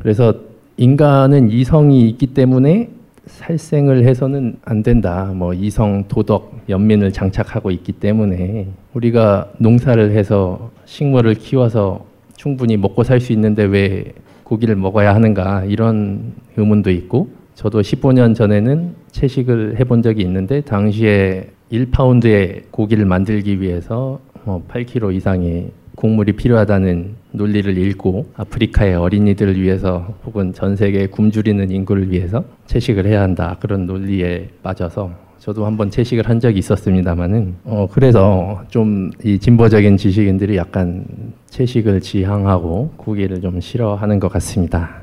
그래서 0.00 0.34
인간은 0.76 1.50
이성이 1.50 2.08
있기 2.10 2.28
때문에 2.28 2.90
살생을 3.26 4.04
해서는 4.04 4.56
안 4.64 4.82
된다. 4.82 5.32
뭐 5.34 5.52
이성, 5.52 6.04
도덕, 6.08 6.64
연민을 6.68 7.12
장착하고 7.12 7.70
있기 7.70 7.92
때문에 7.92 8.68
우리가 8.94 9.52
농사를 9.58 10.12
해서 10.12 10.70
식물을 10.84 11.34
키워서 11.34 12.04
충분히 12.36 12.76
먹고 12.76 13.04
살 13.04 13.20
수 13.20 13.32
있는데 13.32 13.64
왜 13.64 14.12
고기를 14.44 14.74
먹어야 14.76 15.14
하는가 15.14 15.64
이런 15.64 16.32
의문도 16.56 16.90
있고 16.90 17.30
저도 17.54 17.80
15년 17.80 18.34
전에는 18.34 19.01
채식을 19.12 19.76
해본 19.78 20.02
적이 20.02 20.22
있는데 20.22 20.60
당시에 20.62 21.48
1파운드의 21.70 22.64
고기를 22.70 23.04
만들기 23.06 23.60
위해서 23.60 24.20
뭐 24.44 24.62
8kg 24.68 25.14
이상의 25.14 25.70
곡물이 25.94 26.32
필요하다는 26.32 27.14
논리를 27.32 27.76
읽고 27.78 28.26
아프리카의 28.34 28.94
어린이들을 28.94 29.60
위해서 29.60 30.14
혹은 30.24 30.52
전 30.52 30.74
세계 30.74 31.06
굶주리는 31.06 31.70
인구를 31.70 32.10
위해서 32.10 32.44
채식을 32.66 33.06
해야 33.06 33.22
한다 33.22 33.56
그런 33.60 33.86
논리에 33.86 34.48
빠져서 34.62 35.10
저도 35.38 35.66
한번 35.66 35.90
채식을 35.90 36.28
한 36.28 36.40
적이 36.40 36.58
있었습니다만은 36.60 37.54
어 37.64 37.88
그래서 37.90 38.62
좀 38.68 39.10
이 39.24 39.38
진보적인 39.38 39.96
지식인들이 39.96 40.56
약간 40.56 41.04
채식을 41.50 42.00
지향하고 42.00 42.92
고기를 42.96 43.40
좀 43.40 43.60
싫어하는 43.60 44.18
것 44.18 44.28
같습니다. 44.32 45.01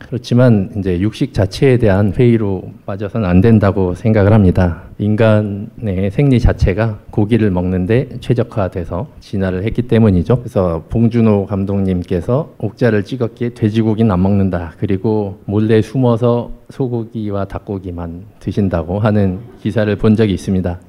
그렇지만 0.00 0.70
이제 0.76 0.98
육식 0.98 1.32
자체에 1.32 1.76
대한 1.76 2.12
회의로 2.12 2.62
빠져서는 2.86 3.28
안 3.28 3.40
된다고 3.40 3.94
생각을 3.94 4.32
합니다. 4.32 4.82
인간의 4.98 6.10
생리 6.10 6.40
자체가 6.40 6.98
고기를 7.10 7.50
먹는데 7.50 8.08
최적화돼서 8.20 9.08
진화를 9.20 9.62
했기 9.64 9.82
때문이죠. 9.82 10.40
그래서 10.40 10.84
봉준호 10.88 11.46
감독님께서 11.46 12.54
옥자를 12.58 13.04
찍었기에 13.04 13.50
돼지고기는 13.50 14.10
안 14.10 14.22
먹는다. 14.22 14.72
그리고 14.78 15.38
몰래 15.44 15.80
숨어서 15.80 16.50
소고기와 16.70 17.44
닭고기만 17.44 18.24
드신다고 18.40 18.98
하는 18.98 19.38
기사를 19.62 19.94
본 19.96 20.16
적이 20.16 20.34
있습니다. 20.34 20.80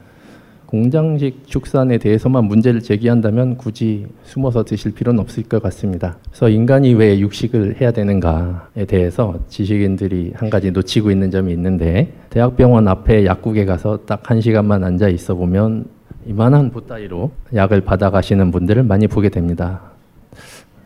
공장식 0.71 1.47
축산에 1.47 1.97
대해서만 1.97 2.45
문제를 2.45 2.79
제기한다면 2.79 3.57
굳이 3.57 4.07
숨어서 4.23 4.63
드실 4.63 4.93
필요는 4.93 5.19
없을 5.19 5.43
것 5.43 5.61
같습니다. 5.63 6.15
그래서 6.29 6.47
인간이 6.47 6.93
왜 6.93 7.19
육식을 7.19 7.81
해야 7.81 7.91
되는가에 7.91 8.85
대해서 8.87 9.37
지식인들이 9.49 10.31
한 10.33 10.49
가지 10.49 10.71
놓치고 10.71 11.11
있는 11.11 11.29
점이 11.29 11.51
있는데 11.51 12.13
대학병원 12.29 12.87
앞에 12.87 13.25
약국에 13.25 13.65
가서 13.65 13.97
딱 14.05 14.21
한 14.31 14.39
시간만 14.39 14.83
앉아 14.85 15.09
있어 15.09 15.35
보면 15.35 15.83
이만한 16.25 16.69
보따리로 16.71 17.31
약을 17.53 17.81
받아가시는 17.81 18.51
분들을 18.51 18.83
많이 18.83 19.07
보게 19.07 19.27
됩니다. 19.27 19.81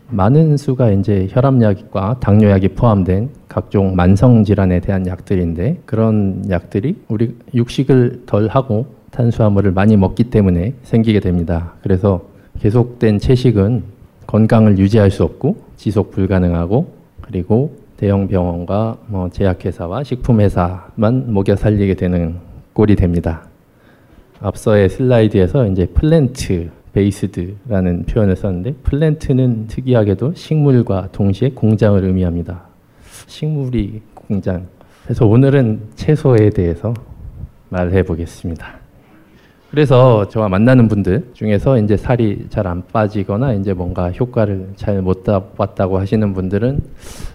많은 0.08 0.56
수가 0.56 0.90
이제 0.90 1.28
혈압약과 1.30 2.16
당뇨약이 2.18 2.68
포함된 2.70 3.28
각종 3.46 3.94
만성 3.94 4.42
질환에 4.42 4.80
대한 4.80 5.06
약들인데 5.06 5.82
그런 5.86 6.42
약들이 6.50 6.96
우리 7.06 7.36
육식을 7.54 8.22
덜 8.26 8.48
하고 8.48 8.86
탄수화물을 9.16 9.72
많이 9.72 9.96
먹기 9.96 10.24
때문에 10.24 10.74
생기게 10.82 11.20
됩니다. 11.20 11.72
그래서 11.82 12.22
계속된 12.60 13.18
채식은 13.18 13.82
건강을 14.26 14.78
유지할 14.78 15.10
수 15.10 15.24
없고 15.24 15.56
지속 15.76 16.10
불가능하고 16.10 16.92
그리고 17.22 17.76
대형 17.96 18.28
병원과 18.28 18.98
뭐 19.06 19.30
제약회사와 19.30 20.04
식품회사만 20.04 21.32
먹여 21.32 21.56
살리게 21.56 21.94
되는 21.94 22.36
꼴이 22.74 22.96
됩니다. 22.96 23.48
앞서의 24.40 24.90
슬라이드에서 24.90 25.66
이제 25.68 25.86
plant 25.86 26.70
based라는 26.92 28.04
표현을 28.04 28.36
썼는데 28.36 28.74
plant는 28.82 29.66
특이하게도 29.68 30.34
식물과 30.34 31.08
동시에 31.12 31.50
공장을 31.50 32.02
의미합니다. 32.04 32.62
식물이 33.26 34.02
공장. 34.14 34.66
그래서 35.04 35.26
오늘은 35.26 35.80
채소에 35.94 36.50
대해서 36.50 36.92
말해 37.70 38.02
보겠습니다. 38.02 38.85
그래서 39.70 40.28
저와 40.28 40.48
만나는 40.48 40.88
분들 40.88 41.30
중에서 41.34 41.78
이제 41.78 41.96
살이 41.96 42.46
잘 42.48 42.66
안 42.66 42.82
빠지거나 42.92 43.52
이제 43.54 43.72
뭔가 43.72 44.10
효과를 44.10 44.70
잘 44.76 45.02
못 45.02 45.24
봤다고 45.56 45.98
하시는 45.98 46.32
분들은 46.34 46.80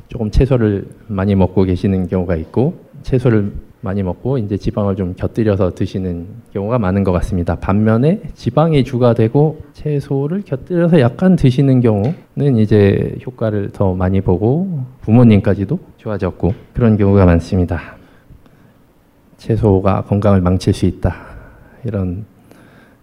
조금 0.07 0.31
채소를 0.31 0.87
많이 1.07 1.35
먹고 1.35 1.63
계시는 1.63 2.07
경우가 2.07 2.35
있고 2.37 2.73
채소를 3.03 3.51
많이 3.81 4.03
먹고 4.03 4.37
이제 4.37 4.57
지방을 4.57 4.95
좀 4.95 5.13
곁들여서 5.15 5.71
드시는 5.73 6.27
경우가 6.53 6.77
많은 6.79 7.03
것 7.03 7.11
같습니다. 7.13 7.55
반면에 7.55 8.21
지방이 8.35 8.83
주가 8.83 9.13
되고 9.13 9.61
채소를 9.73 10.41
곁들여서 10.43 10.99
약간 10.99 11.35
드시는 11.35 11.81
경우는 11.81 12.57
이제 12.57 13.15
효과를 13.25 13.71
더 13.71 13.93
많이 13.93 14.21
보고 14.21 14.83
부모님까지도 15.01 15.79
좋아졌고 15.97 16.53
그런 16.73 16.97
경우가 16.97 17.25
많습니다. 17.25 17.79
채소가 19.37 20.03
건강을 20.03 20.41
망칠 20.41 20.73
수 20.73 20.85
있다. 20.85 21.30
이런 21.85 22.25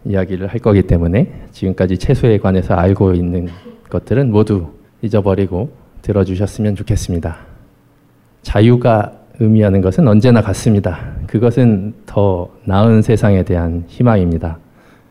이야기를 0.04 0.46
할 0.48 0.60
거기 0.60 0.82
때문에 0.82 1.46
지금까지 1.50 1.98
채소에 1.98 2.38
관해서 2.38 2.74
알고 2.74 3.14
있는 3.14 3.48
것들은 3.90 4.30
모두 4.30 4.68
잊어버리고 5.02 5.70
들어주셨으면 6.02 6.76
좋겠습니다. 6.76 7.36
자유가 8.42 9.12
의미하는 9.40 9.80
것은 9.80 10.08
언제나 10.08 10.40
같습니다. 10.42 11.12
그것은 11.26 11.94
더 12.06 12.48
나은 12.64 13.02
세상에 13.02 13.44
대한 13.44 13.84
희망입니다. 13.86 14.58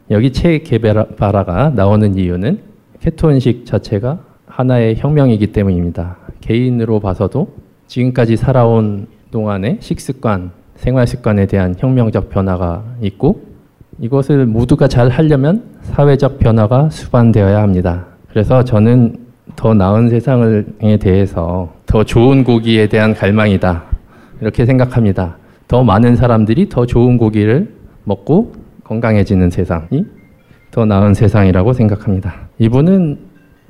여기 0.09 0.31
체 0.31 0.59
게바라가 0.59 1.71
나오는 1.75 2.15
이유는 2.15 2.59
케톤식 2.99 3.65
자체가 3.65 4.19
하나의 4.47 4.95
혁명이기 4.97 5.47
때문입니다. 5.47 6.17
개인으로 6.41 6.99
봐서도 6.99 7.53
지금까지 7.87 8.37
살아온 8.37 9.07
동안의 9.31 9.77
식습관, 9.81 10.51
생활 10.75 11.07
습관에 11.07 11.45
대한 11.45 11.75
혁명적 11.77 12.29
변화가 12.29 12.83
있고 13.01 13.46
이것을 13.99 14.45
모두가 14.45 14.87
잘 14.87 15.09
하려면 15.09 15.63
사회적 15.81 16.39
변화가 16.39 16.89
수반되어야 16.89 17.61
합니다. 17.61 18.05
그래서 18.29 18.63
저는 18.63 19.15
더 19.55 19.73
나은 19.73 20.09
세상에 20.09 20.97
대해서 20.99 21.73
더 21.85 22.03
좋은 22.03 22.43
고기에 22.43 22.87
대한 22.87 23.13
갈망이다. 23.13 23.83
이렇게 24.41 24.65
생각합니다. 24.65 25.37
더 25.67 25.83
많은 25.83 26.15
사람들이 26.15 26.69
더 26.69 26.85
좋은 26.85 27.17
고기를 27.17 27.73
먹고 28.03 28.53
건강해지는 28.83 29.49
세상이 29.49 30.05
더 30.69 30.85
나은 30.85 31.13
세상이라고 31.13 31.73
생각합니다. 31.73 32.49
이분은 32.59 33.17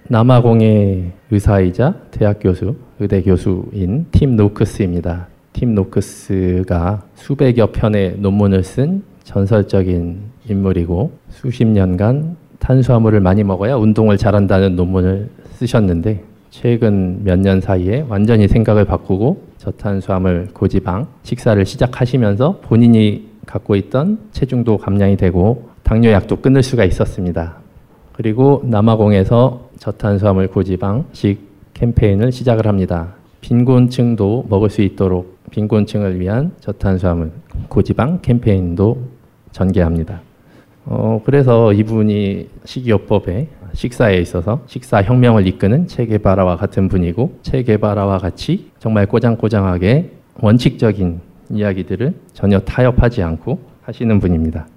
남아공의 0.09 1.11
의사이자 1.31 1.95
대학 2.11 2.39
교수, 2.41 2.75
의대 2.99 3.21
교수인 3.21 4.07
팀 4.11 4.35
노크스입니다. 4.35 5.27
팀 5.53 5.73
노크스가 5.73 7.03
수백여 7.15 7.71
편의 7.71 8.17
논문을 8.19 8.63
쓴 8.63 9.03
전설적인 9.27 10.19
인물이고 10.47 11.11
수십 11.29 11.65
년간 11.65 12.37
탄수화물을 12.59 13.19
많이 13.19 13.43
먹어야 13.43 13.75
운동을 13.75 14.17
잘한다는 14.17 14.75
논문을 14.77 15.29
쓰셨는데 15.51 16.23
최근 16.49 17.23
몇 17.25 17.37
년 17.39 17.59
사이에 17.59 18.05
완전히 18.07 18.47
생각을 18.47 18.85
바꾸고 18.85 19.43
저탄수화물 19.57 20.47
고지방 20.53 21.07
식사를 21.23 21.63
시작하시면서 21.65 22.61
본인이 22.61 23.27
갖고 23.45 23.75
있던 23.75 24.17
체중도 24.31 24.77
감량이 24.77 25.17
되고 25.17 25.69
당뇨약도 25.83 26.37
끊을 26.37 26.63
수가 26.63 26.85
있었습니다. 26.85 27.57
그리고 28.13 28.63
남아공에서 28.65 29.69
저탄수화물 29.77 30.47
고지방식 30.47 31.39
캠페인을 31.73 32.31
시작을 32.31 32.65
합니다. 32.65 33.13
빈곤층도 33.41 34.45
먹을 34.49 34.69
수 34.69 34.81
있도록 34.81 35.37
빈곤층을 35.51 36.19
위한 36.19 36.51
저탄수화물 36.61 37.31
고지방 37.67 38.19
캠페인도 38.21 39.16
전개합니다. 39.57 40.21
어, 40.85 41.21
그래서 41.25 41.73
이분이 41.73 42.47
식이요법에 42.63 43.47
식사에 43.73 44.17
있어서 44.19 44.61
식사 44.67 45.01
혁명을 45.01 45.47
이끄는 45.47 45.87
체게바라와 45.87 46.57
같은 46.57 46.87
분이고 46.87 47.39
체게바라와 47.41 48.19
같이 48.19 48.69
정말 48.79 49.05
꼬장꼬장하게 49.07 50.11
원칙적인 50.39 51.19
이야기들을 51.49 52.13
전혀 52.33 52.59
타협하지 52.59 53.23
않고 53.23 53.59
하시는 53.81 54.19
분입니다. 54.19 54.67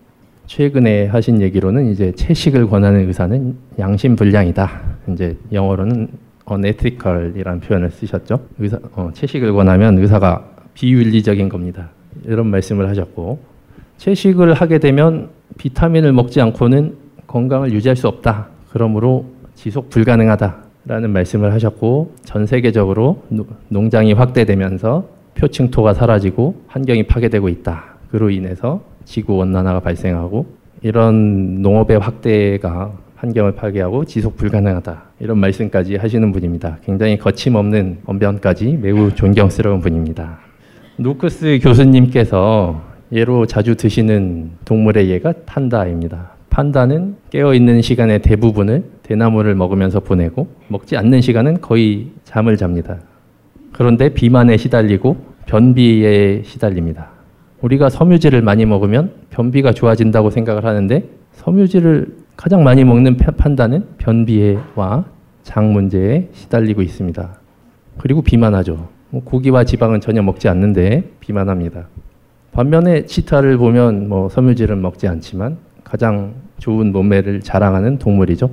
최근에 0.46 1.06
하신 1.06 1.42
얘기로는 1.42 1.90
이제 1.92 2.12
채식을 2.12 2.66
권하는 2.68 3.06
의사는 3.06 3.56
양심 3.78 4.16
불량이다. 4.16 4.68
이제 5.12 5.36
영어로는 5.52 6.08
unethical이라는 6.50 7.60
표현을 7.60 7.90
쓰셨죠. 7.90 8.40
의사, 8.58 8.78
어, 8.94 9.10
채식을 9.12 9.52
권하면 9.52 9.98
의사가 9.98 10.44
비윤리적인 10.74 11.48
겁니다. 11.48 11.90
이런 12.24 12.48
말씀을 12.48 12.88
하셨고 12.88 13.49
채식을 14.00 14.54
하게 14.54 14.78
되면 14.78 15.28
비타민을 15.58 16.14
먹지 16.14 16.40
않고는 16.40 16.96
건강을 17.26 17.72
유지할 17.72 17.96
수 17.96 18.08
없다. 18.08 18.46
그러므로 18.70 19.26
지속 19.54 19.90
불가능하다라는 19.90 21.10
말씀을 21.10 21.52
하셨고 21.52 22.14
전 22.24 22.46
세계적으로 22.46 23.22
농장이 23.68 24.14
확대되면서 24.14 25.06
표층토가 25.34 25.92
사라지고 25.92 26.62
환경이 26.68 27.02
파괴되고 27.04 27.50
있다. 27.50 27.84
그로 28.10 28.30
인해서 28.30 28.80
지구 29.04 29.34
온난화가 29.34 29.80
발생하고 29.80 30.46
이런 30.80 31.60
농업의 31.60 31.98
확대가 31.98 32.92
환경을 33.16 33.54
파괴하고 33.54 34.06
지속 34.06 34.38
불가능하다. 34.38 35.02
이런 35.20 35.38
말씀까지 35.38 35.96
하시는 35.96 36.32
분입니다. 36.32 36.78
굉장히 36.86 37.18
거침없는 37.18 37.98
언변까지 38.06 38.78
매우 38.80 39.14
존경스러운 39.14 39.80
분입니다. 39.80 40.38
누크스 40.96 41.58
교수님께서 41.62 42.89
예로 43.12 43.46
자주 43.46 43.74
드시는 43.74 44.52
동물의 44.64 45.10
예가 45.10 45.34
판다입니다. 45.46 46.32
판다는 46.48 47.16
깨어있는 47.30 47.82
시간의 47.82 48.22
대부분을 48.22 48.84
대나무를 49.02 49.54
먹으면서 49.54 50.00
보내고 50.00 50.48
먹지 50.68 50.96
않는 50.96 51.20
시간은 51.20 51.60
거의 51.60 52.08
잠을 52.24 52.56
잡니다. 52.56 52.98
그런데 53.72 54.10
비만에 54.10 54.56
시달리고 54.56 55.16
변비에 55.46 56.42
시달립니다. 56.44 57.10
우리가 57.62 57.90
섬유질을 57.90 58.42
많이 58.42 58.64
먹으면 58.64 59.12
변비가 59.30 59.72
좋아진다고 59.72 60.30
생각을 60.30 60.64
하는데 60.64 61.08
섬유질을 61.32 62.16
가장 62.36 62.62
많이 62.64 62.84
먹는 62.84 63.16
판다는 63.16 63.84
변비와 63.98 65.04
장 65.42 65.72
문제에 65.72 66.28
시달리고 66.32 66.82
있습니다. 66.82 67.40
그리고 67.98 68.22
비만하죠. 68.22 68.88
뭐 69.10 69.22
고기와 69.24 69.64
지방은 69.64 70.00
전혀 70.00 70.22
먹지 70.22 70.48
않는데 70.48 71.10
비만합니다. 71.20 71.88
반면에 72.52 73.06
치타를 73.06 73.56
보면 73.58 74.08
뭐 74.08 74.28
섬유질은 74.28 74.80
먹지 74.82 75.08
않지만 75.08 75.56
가장 75.84 76.34
좋은 76.58 76.92
몸매를 76.92 77.40
자랑하는 77.40 77.98
동물이죠. 77.98 78.50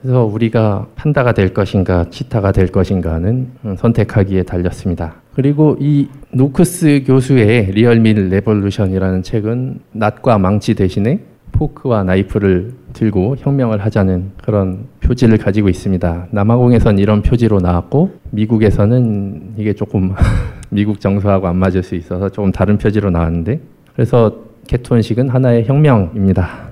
그래서 0.00 0.24
우리가 0.24 0.86
판다가 0.96 1.32
될 1.32 1.54
것인가 1.54 2.06
치타가 2.10 2.50
될 2.50 2.68
것인가는 2.68 3.48
선택하기에 3.78 4.42
달렸습니다. 4.42 5.14
그리고 5.34 5.76
이 5.78 6.08
노크스 6.32 7.04
교수의 7.06 7.70
Real 7.70 7.99
Meal 7.99 8.28
Revolution이라는 8.28 9.22
책은 9.22 9.78
낫과 9.92 10.38
망치 10.38 10.74
대신에 10.74 11.20
포크와 11.52 12.02
나이프를 12.02 12.72
들고 12.92 13.36
혁명을 13.38 13.84
하자는 13.84 14.32
그런 14.42 14.86
표지를 15.00 15.38
가지고 15.38 15.68
있습니다. 15.68 16.28
남아공에선 16.30 16.98
이런 16.98 17.22
표지로 17.22 17.60
나왔고 17.60 18.12
미국에서는 18.30 19.54
이게 19.56 19.72
조금 19.72 20.14
미국 20.70 21.00
정서하고 21.00 21.46
안 21.48 21.56
맞을 21.56 21.82
수 21.82 21.94
있어서 21.94 22.28
조금 22.28 22.52
다른 22.52 22.78
표지로 22.78 23.10
나왔는데 23.10 23.60
그래서 23.94 24.44
케톤식은 24.66 25.28
하나의 25.28 25.64
혁명입니다. 25.64 26.70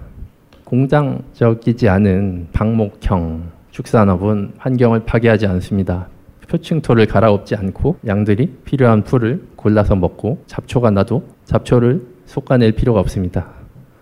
공장적이지 0.64 1.88
않은 1.88 2.48
방목형 2.52 3.42
축산업은 3.70 4.52
환경을 4.58 5.04
파괴하지 5.04 5.46
않습니다. 5.46 6.08
표층토를 6.48 7.06
갈아엎지 7.06 7.54
않고 7.56 7.96
양들이 8.06 8.58
필요한 8.64 9.04
풀을 9.04 9.42
골라서 9.56 9.94
먹고 9.94 10.42
잡초가 10.46 10.90
나도 10.90 11.24
잡초를 11.44 12.02
솎아낼 12.26 12.72
필요가 12.72 13.00
없습니다. 13.00 13.59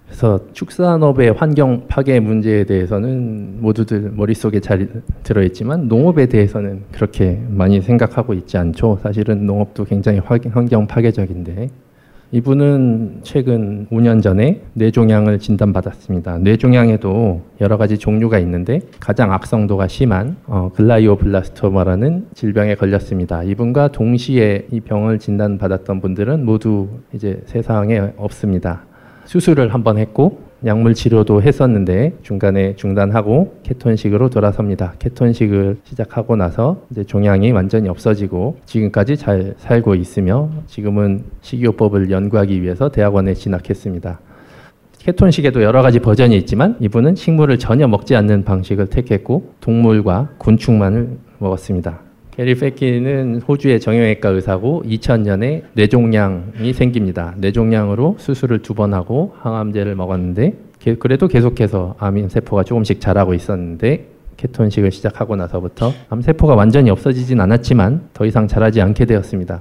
그래서 0.09 0.41
축산업의 0.53 1.33
환경 1.33 1.87
파괴 1.87 2.19
문제에 2.19 2.65
대해서는 2.65 3.61
모두들 3.61 4.11
머릿속에 4.17 4.59
잘 4.59 4.89
들어있지만 5.23 5.87
농업에 5.87 6.27
대해서는 6.27 6.85
그렇게 6.91 7.41
많이 7.49 7.81
생각하고 7.83 8.33
있지 8.35 8.57
않죠. 8.57 8.99
사실은 9.03 9.47
농업도 9.47 9.85
굉장히 9.85 10.19
환경 10.19 10.87
파괴적인데 10.87 11.69
이분은 12.31 13.21
최근 13.23 13.87
5년 13.91 14.23
전에 14.23 14.61
뇌종양을 14.75 15.39
진단받았습니다. 15.39 16.39
뇌종양에도 16.39 17.41
여러 17.63 17.79
가지 17.79 17.97
종류가 17.97 18.39
있는데 18.41 18.81
가장 19.01 19.33
악성도가 19.33 19.89
심한 19.89 20.37
어, 20.47 20.71
글라이오블라스토마라는 20.75 22.27
질병에 22.35 22.75
걸렸습니다. 22.75 23.45
이분과 23.45 23.89
동시에 23.89 24.67
이 24.71 24.81
병을 24.81 25.19
진단받았던 25.19 26.03
분들은 26.03 26.45
모두 26.45 26.89
이제 27.15 27.41
세상에 27.47 28.13
없습니다. 28.19 28.88
수술을 29.29 29.75
한번 29.75 29.99
했고 29.99 30.41
약물 30.65 30.95
치료도 30.95 31.43
했었는데 31.43 32.15
중간에 32.23 32.75
중단하고 32.77 33.59
케톤식으로 33.63 34.31
돌아섭니다. 34.31 34.95
케톤식을 34.99 35.77
시작하고 35.85 36.35
나서 36.35 36.83
이제 36.91 37.05
종양이 37.05 37.53
완전히 37.53 37.91
없어지고 37.91 38.57
지금까지 38.65 39.19
잘 39.19 39.55
살고 39.59 39.95
있으며 39.97 40.49
지금은 40.67 41.25
식이요법을 41.43 42.11
연구하기 42.11 42.63
위해서 42.63 42.89
대학원에 42.89 43.35
진학했습니다. 43.35 44.19
케톤식에도 44.99 45.63
여러 45.63 45.83
가지 45.83 46.01
버전이 46.01 46.37
있지만 46.39 46.77
이분은 46.81 47.15
식물을 47.15 47.59
전혀 47.59 47.87
먹지 47.87 48.17
않는 48.17 48.45
방식을 48.45 48.87
택했고 48.87 49.53
동물과 49.61 50.31
곤충만을 50.39 51.19
먹었습니다. 51.39 52.08
게리 52.39 52.55
페키는 52.55 53.43
호주의 53.49 53.81
정형외과 53.81 54.29
의사고 54.29 54.85
2000년에 54.87 55.63
뇌종양이 55.73 56.73
생깁니다. 56.73 57.35
뇌종양으로 57.39 58.15
수술을 58.21 58.63
두 58.63 58.75
번 58.75 58.95
하고 58.95 59.35
항암제를 59.41 59.97
먹었는데 59.97 60.55
그래도 61.01 61.27
계속해서 61.27 61.97
암 61.99 62.29
세포가 62.29 62.63
조금씩 62.63 63.01
자라고 63.01 63.35
있었는데 63.35 64.07
케톤식을 64.37 64.93
시작하고 64.93 65.35
나서부터 65.35 65.91
암 66.11 66.23
세포가 66.23 66.55
완전히 66.55 66.91
없어지진 66.91 67.41
않았지만 67.41 68.11
더 68.15 68.25
이상 68.25 68.47
자라지 68.47 68.81
않게 68.83 69.05
되었습니다. 69.07 69.61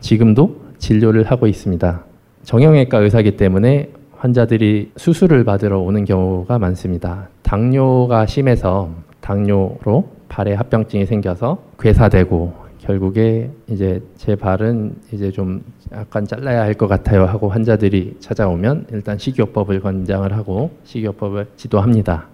지금도 0.00 0.56
진료를 0.78 1.24
하고 1.24 1.46
있습니다. 1.46 2.02
정형외과 2.44 2.96
의사기 2.96 3.36
때문에 3.36 3.90
환자들이 4.16 4.92
수술을 4.96 5.44
받으러 5.44 5.80
오는 5.80 6.06
경우가 6.06 6.58
많습니다. 6.58 7.28
당뇨가 7.42 8.24
심해서 8.24 8.90
당뇨로 9.26 10.08
발에 10.28 10.54
합병증이 10.54 11.04
생겨서 11.04 11.58
괴사되고 11.80 12.54
결국에 12.78 13.50
이제 13.66 14.00
제 14.16 14.36
발은 14.36 14.94
이제 15.12 15.32
좀 15.32 15.64
약간 15.92 16.24
잘라야 16.24 16.62
할 16.62 16.74
것 16.74 16.86
같아요 16.86 17.24
하고 17.24 17.48
환자들이 17.48 18.18
찾아오면 18.20 18.86
일단 18.92 19.18
식이요법을 19.18 19.80
권장을 19.80 20.32
하고 20.32 20.70
식이요법을 20.84 21.46
지도합니다. 21.56 22.28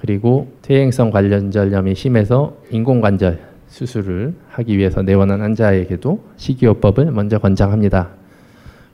그리고 0.00 0.48
퇴행성 0.62 1.10
관련절염이 1.12 1.94
심해서 1.94 2.56
인공관절 2.70 3.38
수술을 3.68 4.34
하기 4.48 4.76
위해서 4.76 5.02
내원한 5.02 5.40
환자에게도 5.42 6.24
식이요법을 6.36 7.12
먼저 7.12 7.38
권장합니다. 7.38 8.08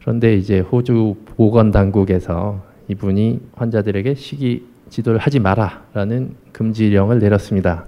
그런데 0.02 0.34
이제 0.36 0.60
호주 0.60 1.16
보건당국에서 1.36 2.60
이분이 2.88 3.40
환자들에게 3.54 4.14
식이 4.14 4.66
지도를 4.90 5.18
하지 5.18 5.38
마라라는 5.40 6.34
금지령을 6.52 7.18
내렸습니다. 7.18 7.86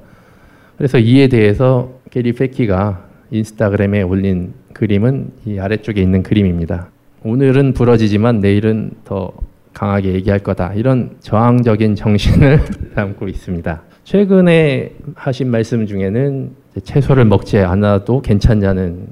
그래서 0.76 0.98
이에 0.98 1.28
대해서 1.28 2.00
게리 2.10 2.32
페키가 2.32 3.06
인스타그램에 3.30 4.02
올린 4.02 4.54
그림은 4.72 5.30
이 5.46 5.58
아래쪽에 5.58 6.00
있는 6.00 6.22
그림입니다. 6.22 6.88
오늘은 7.22 7.74
부러지지만 7.74 8.40
내일은 8.40 8.92
더 9.04 9.30
강하게 9.72 10.14
얘기할 10.14 10.40
거다. 10.40 10.74
이런 10.74 11.16
저항적인 11.20 11.94
정신을 11.94 12.60
담고 12.96 13.28
있습니다. 13.28 13.82
최근에 14.04 14.92
하신 15.14 15.50
말씀 15.50 15.86
중에는 15.86 16.50
채소를 16.82 17.24
먹지 17.26 17.58
않아도 17.58 18.22
괜찮냐는 18.22 19.08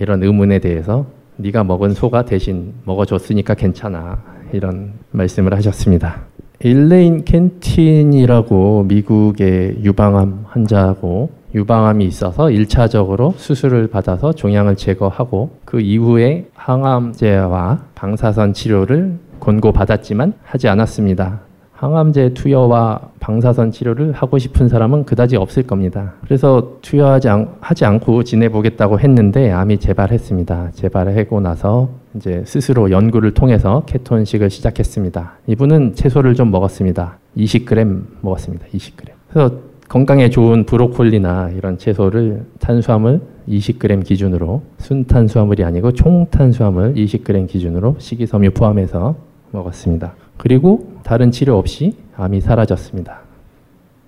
이런 0.00 0.22
의문에 0.22 0.58
대해서 0.58 1.06
네가 1.36 1.64
먹은 1.64 1.94
소가 1.94 2.24
대신 2.24 2.74
먹어줬으니까 2.84 3.54
괜찮아 3.54 4.22
이런 4.52 4.94
말씀을 5.10 5.54
하셨습니다. 5.54 6.29
일레인 6.62 7.24
켄틴이라고 7.24 8.84
미국의 8.86 9.78
유방암 9.82 10.44
환자고 10.46 11.30
유방암이 11.54 12.04
있어서 12.04 12.44
1차적으로 12.48 13.32
수술을 13.38 13.88
받아서 13.88 14.34
종양을 14.34 14.76
제거하고 14.76 15.56
그 15.64 15.80
이후에 15.80 16.48
항암제와 16.54 17.86
방사선 17.94 18.52
치료를 18.52 19.18
권고받았지만 19.40 20.34
하지 20.44 20.68
않았습니다. 20.68 21.40
항암제 21.80 22.34
투여와 22.34 23.00
방사선 23.20 23.70
치료를 23.70 24.12
하고 24.12 24.36
싶은 24.36 24.68
사람은 24.68 25.06
그다지 25.06 25.36
없을 25.36 25.62
겁니다. 25.62 26.12
그래서 26.22 26.76
투여하지 26.82 27.30
않, 27.30 27.48
하지 27.62 27.86
않고 27.86 28.22
지내보겠다고 28.22 29.00
했는데 29.00 29.50
암이 29.50 29.78
재발했습니다. 29.78 30.72
재발하고 30.72 31.40
나서 31.40 31.88
이제 32.14 32.42
스스로 32.44 32.90
연구를 32.90 33.32
통해서 33.32 33.84
케톤식을 33.86 34.50
시작했습니다. 34.50 35.38
이분은 35.46 35.94
채소를 35.94 36.34
좀 36.34 36.50
먹었습니다. 36.50 37.16
20g 37.38 38.02
먹었습니다. 38.20 38.66
20g. 38.66 39.06
그래서 39.30 39.54
건강에 39.88 40.28
좋은 40.28 40.66
브로콜리나 40.66 41.52
이런 41.56 41.78
채소를 41.78 42.44
탄수화물 42.58 43.22
20g 43.48 44.04
기준으로 44.04 44.60
순탄수화물이 44.76 45.64
아니고 45.64 45.92
총탄수화물 45.92 46.92
20g 46.92 47.48
기준으로 47.48 47.96
식이섬유 47.98 48.50
포함해서 48.50 49.14
먹었습니다. 49.52 50.12
그리고 50.40 50.90
다른 51.02 51.30
치료 51.30 51.58
없이 51.58 51.94
암이 52.16 52.40
사라졌습니다. 52.40 53.20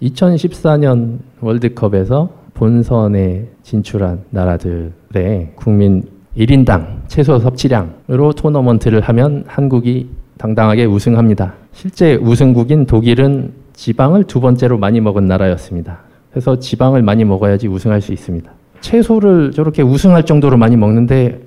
2014년 0.00 1.18
월드컵에서 1.42 2.30
본선에 2.54 3.48
진출한 3.62 4.22
나라들의 4.30 5.52
국민 5.54 6.02
1인당 6.36 7.02
최소 7.06 7.38
섭취량으로 7.38 8.32
토너먼트를 8.32 9.02
하면 9.02 9.44
한국이 9.46 10.08
당당하게 10.38 10.86
우승합니다. 10.86 11.52
실제 11.72 12.14
우승국인 12.14 12.86
독일은 12.86 13.52
지방을 13.74 14.24
두 14.24 14.40
번째로 14.40 14.78
많이 14.78 15.02
먹은 15.02 15.26
나라였습니다. 15.26 15.98
그래서 16.30 16.58
지방을 16.58 17.02
많이 17.02 17.26
먹어야지 17.26 17.68
우승할 17.68 18.00
수 18.00 18.10
있습니다. 18.14 18.50
채소를 18.80 19.52
저렇게 19.52 19.82
우승할 19.82 20.24
정도로 20.24 20.56
많이 20.56 20.76
먹는데 20.76 21.40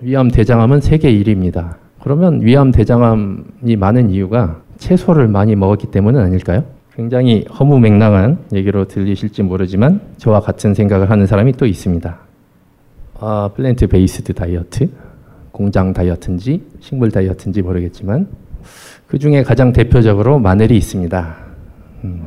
위암 0.00 0.30
대장암은 0.30 0.80
세계 0.80 1.12
1위입니다. 1.12 1.83
그러면 2.04 2.42
위암 2.42 2.70
대장암이 2.70 3.76
많은 3.78 4.10
이유가 4.10 4.60
채소를 4.76 5.26
많이 5.26 5.56
먹었기 5.56 5.86
때문은 5.86 6.20
아닐까요? 6.20 6.62
굉장히 6.94 7.46
허무맹랑한 7.58 8.38
얘기로 8.52 8.86
들리실지 8.88 9.42
모르지만 9.42 10.02
저와 10.18 10.40
같은 10.40 10.74
생각을 10.74 11.08
하는 11.10 11.26
사람이 11.26 11.52
또 11.52 11.64
있습니다. 11.64 12.18
아, 13.20 13.50
plant 13.56 13.86
based 13.86 14.34
diet, 14.34 14.90
공장 15.50 15.94
다이어트인지 15.94 16.62
식물 16.80 17.10
다이어트인지 17.10 17.62
모르겠지만 17.62 18.28
그 19.06 19.18
중에 19.18 19.42
가장 19.42 19.72
대표적으로 19.72 20.38
마늘이 20.38 20.76
있습니다. 20.76 21.36
음, 22.04 22.22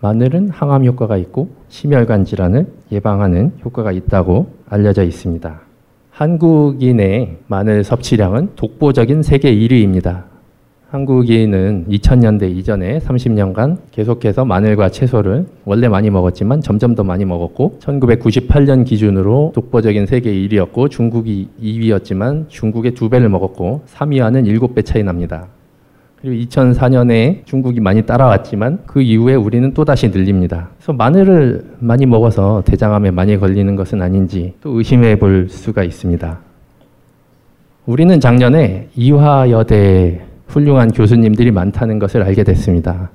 마늘은 0.00 0.50
항암 0.50 0.84
효과가 0.84 1.16
있고 1.16 1.48
심혈관 1.70 2.26
질환을 2.26 2.66
예방하는 2.92 3.52
효과가 3.64 3.92
있다고 3.92 4.52
알려져 4.68 5.02
있습니다. 5.04 5.71
한국인의 6.12 7.38
마늘 7.46 7.84
섭취량은 7.84 8.50
독보적인 8.54 9.22
세계 9.22 9.54
1위입니다. 9.54 10.24
한국인은 10.90 11.86
2000년대 11.88 12.54
이전에 12.54 12.98
30년간 12.98 13.78
계속해서 13.92 14.44
마늘과 14.44 14.90
채소를 14.90 15.46
원래 15.64 15.88
많이 15.88 16.10
먹었지만 16.10 16.60
점점 16.60 16.94
더 16.94 17.02
많이 17.02 17.24
먹었고 17.24 17.78
1998년 17.80 18.84
기준으로 18.84 19.52
독보적인 19.54 20.04
세계 20.04 20.30
1위였고 20.34 20.90
중국이 20.90 21.48
2위였지만 21.62 22.50
중국의 22.50 22.92
두 22.92 23.08
배를 23.08 23.30
먹었고 23.30 23.84
3위와는 23.86 24.44
7배 24.44 24.84
차이 24.84 25.02
납니다. 25.02 25.48
그리고 26.22 26.48
2004년에 26.48 27.44
중국이 27.46 27.80
많이 27.80 28.02
따라왔지만 28.02 28.84
그 28.86 29.02
이후에 29.02 29.34
우리는 29.34 29.74
또다시 29.74 30.08
늘립니다. 30.10 30.68
그래서 30.76 30.92
마늘을 30.92 31.64
많이 31.80 32.06
먹어서 32.06 32.62
대장암에 32.64 33.10
많이 33.10 33.36
걸리는 33.36 33.74
것은 33.74 34.00
아닌지 34.00 34.54
또 34.60 34.78
의심해 34.78 35.18
볼 35.18 35.48
수가 35.48 35.82
있습니다. 35.82 36.38
우리는 37.86 38.20
작년에 38.20 38.88
이화여대 38.94 40.20
훌륭한 40.46 40.92
교수님들이 40.92 41.50
많다는 41.50 41.98
것을 41.98 42.22
알게 42.22 42.44
됐습니다. 42.44 43.10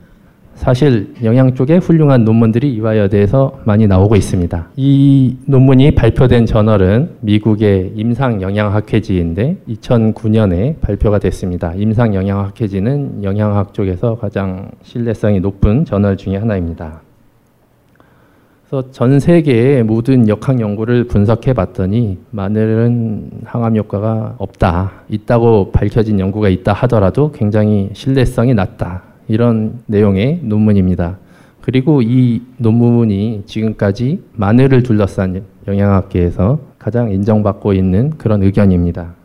사실 0.58 1.14
영양 1.24 1.54
쪽에 1.54 1.78
훌륭한 1.78 2.26
논문들이 2.26 2.74
이화여대에서 2.74 3.60
많이 3.64 3.86
나오고 3.86 4.16
있습니다. 4.16 4.70
이 4.76 5.38
논문이 5.46 5.92
발표된 5.92 6.48
저널은 6.48 7.12
미국의 7.22 7.94
임상영양학회지인데 7.96 9.58
2009년에 9.70 10.82
발표가 10.82 11.20
됐습니다. 11.20 11.74
임상영양학회지는 11.76 13.24
영양학 13.24 13.74
쪽에서 13.76 14.18
가장 14.18 14.72
신뢰성이 14.82 15.40
높은 15.40 15.86
저널 15.86 16.18
중의 16.18 16.40
하나입니다. 16.40 17.02
그래서 18.68 18.92
전 18.92 19.20
세계의 19.20 19.84
모든 19.84 20.28
역학 20.28 20.60
연구를 20.60 21.06
분석해 21.06 21.54
봤더니 21.54 22.18
마늘은 22.32 23.30
항암 23.46 23.78
효과가 23.78 24.36
없다. 24.40 24.92
있다고 25.08 25.72
밝혀진 25.72 26.20
연구가 26.20 26.50
있다 26.50 26.74
하더라도 26.74 27.32
굉장히 27.32 27.90
신뢰성이 27.94 28.56
낮다. 28.56 29.04
이런 29.28 29.80
내용의 29.86 30.42
논문입니다. 30.44 31.18
그리고 31.62 32.02
이 32.02 32.42
논문이 32.58 33.44
지금까지 33.46 34.24
마늘을 34.34 34.84
둘러싼 34.84 35.44
영양학계에서 35.68 36.60
가장 36.80 37.12
인정받고 37.12 37.74
있는 37.74 38.12
그런 38.18 38.42
의견입니다. 38.42 39.16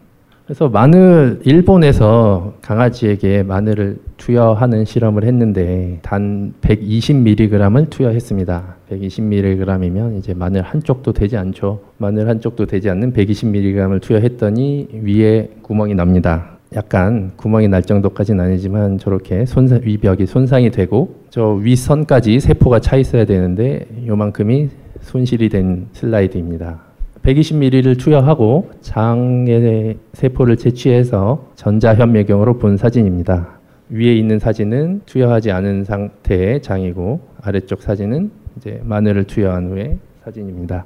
그래서 0.45 0.69
마늘 0.69 1.41
일본에서 1.45 2.55
강아지에게 2.63 3.45
마늘을 3.45 3.99
투여하는 4.17 4.85
실험을 4.85 5.25
했는데 5.25 6.01
단 6.03 6.53
120mg을 6.63 7.89
투여했습니다. 7.89 8.75
120mg이면 8.91 10.19
이제 10.19 10.35
마늘 10.35 10.63
한 10.63 10.83
쪽도 10.83 11.13
되지 11.13 11.37
않죠. 11.37 11.81
마늘 11.97 12.29
한 12.29 12.41
쪽도 12.41 12.67
되지 12.67 12.91
않는 12.91 13.13
120mg을 13.13 14.03
투여했더니 14.03 14.89
위에 15.05 15.49
구멍이 15.63 15.95
납니다. 15.95 16.52
약간 16.75 17.33
구멍이 17.37 17.69
날 17.69 17.83
정도까지는 17.83 18.45
아니지만 18.45 18.99
저렇게 18.99 19.45
손상, 19.47 19.81
위벽이 19.83 20.27
손상이 20.27 20.71
되고 20.71 21.15
저 21.31 21.51
윗선까지 21.51 22.41
세포가 22.41 22.81
차 22.81 22.97
있어야 22.97 23.25
되는데 23.25 23.87
요만큼이 24.07 24.71
손실이 25.01 25.49
된 25.49 25.89
슬라이드입니다. 25.93 26.81
120ml를 27.23 27.99
투여하고 27.99 28.71
장의 28.81 29.99
세포를 30.13 30.57
채취해서 30.57 31.51
전자현미경으로 31.55 32.59
본 32.59 32.77
사진입니다. 32.77 33.61
위에 33.91 34.15
있는 34.15 34.39
사진은 34.39 35.03
투여하지 35.07 35.53
않은 35.53 35.85
상태의 35.85 36.63
장이고 36.63 37.21
아래쪽 37.43 37.83
사진은 37.83 38.31
이제 38.57 38.81
마늘을 38.85 39.25
투여한 39.25 39.69
후의 39.69 39.99
사진입니다. 40.25 40.85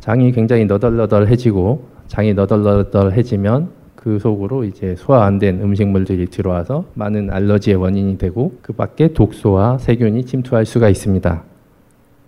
장이 0.00 0.30
굉장히 0.32 0.66
너덜너덜해지고 0.66 1.84
장이 2.06 2.34
너덜너덜해지면 2.34 3.70
그 4.06 4.20
속으로 4.20 4.62
이제 4.62 4.94
소화 4.96 5.24
안 5.24 5.40
된 5.40 5.60
음식물들이 5.60 6.26
들어와서 6.26 6.84
많은 6.94 7.28
알러지의 7.28 7.74
원인이 7.74 8.18
되고 8.18 8.52
그 8.62 8.72
밖에 8.72 9.12
독소와 9.12 9.78
세균이 9.78 10.26
침투할 10.26 10.64
수가 10.64 10.88
있습니다. 10.88 11.42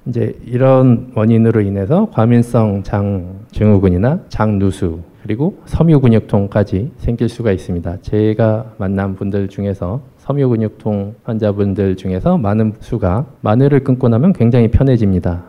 이제 0.06 0.36
이런 0.44 1.12
원인으로 1.14 1.60
인해서 1.60 2.08
과민성 2.10 2.82
장 2.82 3.42
증후군이나 3.52 4.18
장 4.28 4.58
누수 4.58 4.98
그리고 5.22 5.56
섬유근육통까지 5.66 6.90
생길 6.98 7.28
수가 7.28 7.52
있습니다. 7.52 7.98
제가 8.02 8.72
만난 8.78 9.14
분들 9.14 9.46
중에서 9.46 10.00
섬유근육통 10.16 11.14
환자분들 11.22 11.94
중에서 11.94 12.38
많은 12.38 12.72
수가 12.80 13.26
마늘을 13.42 13.84
끊고 13.84 14.08
나면 14.08 14.32
굉장히 14.32 14.66
편해집니다. 14.68 15.44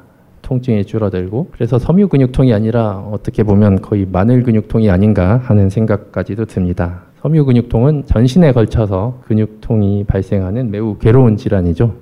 통증이 0.49 0.83
줄어들고 0.85 1.49
그래서 1.51 1.77
섬유 1.77 2.07
근육통이 2.07 2.51
아니라 2.53 2.97
어떻게 3.11 3.43
보면 3.43 3.81
거의 3.81 4.07
마늘 4.11 4.41
근육통이 4.41 4.89
아닌가 4.89 5.37
하는 5.43 5.69
생각까지도 5.69 6.45
듭니다. 6.45 7.03
섬유 7.21 7.45
근육통은 7.45 8.05
전신에 8.07 8.51
걸쳐서 8.51 9.21
근육통이 9.27 10.05
발생하는 10.05 10.71
매우 10.71 10.97
괴로운 10.97 11.37
질환이죠. 11.37 11.93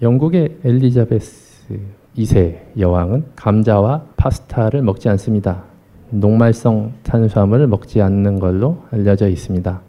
영국의 0.00 0.56
엘리자베스 0.64 1.74
2세 2.16 2.58
여왕은 2.78 3.24
감자와 3.36 4.04
파스타를 4.16 4.80
먹지 4.80 5.10
않습니다. 5.10 5.64
녹말성 6.08 6.92
탄수화물을 7.02 7.66
먹지 7.66 8.00
않는 8.00 8.38
걸로 8.40 8.78
알려져 8.90 9.28
있습니다. 9.28 9.80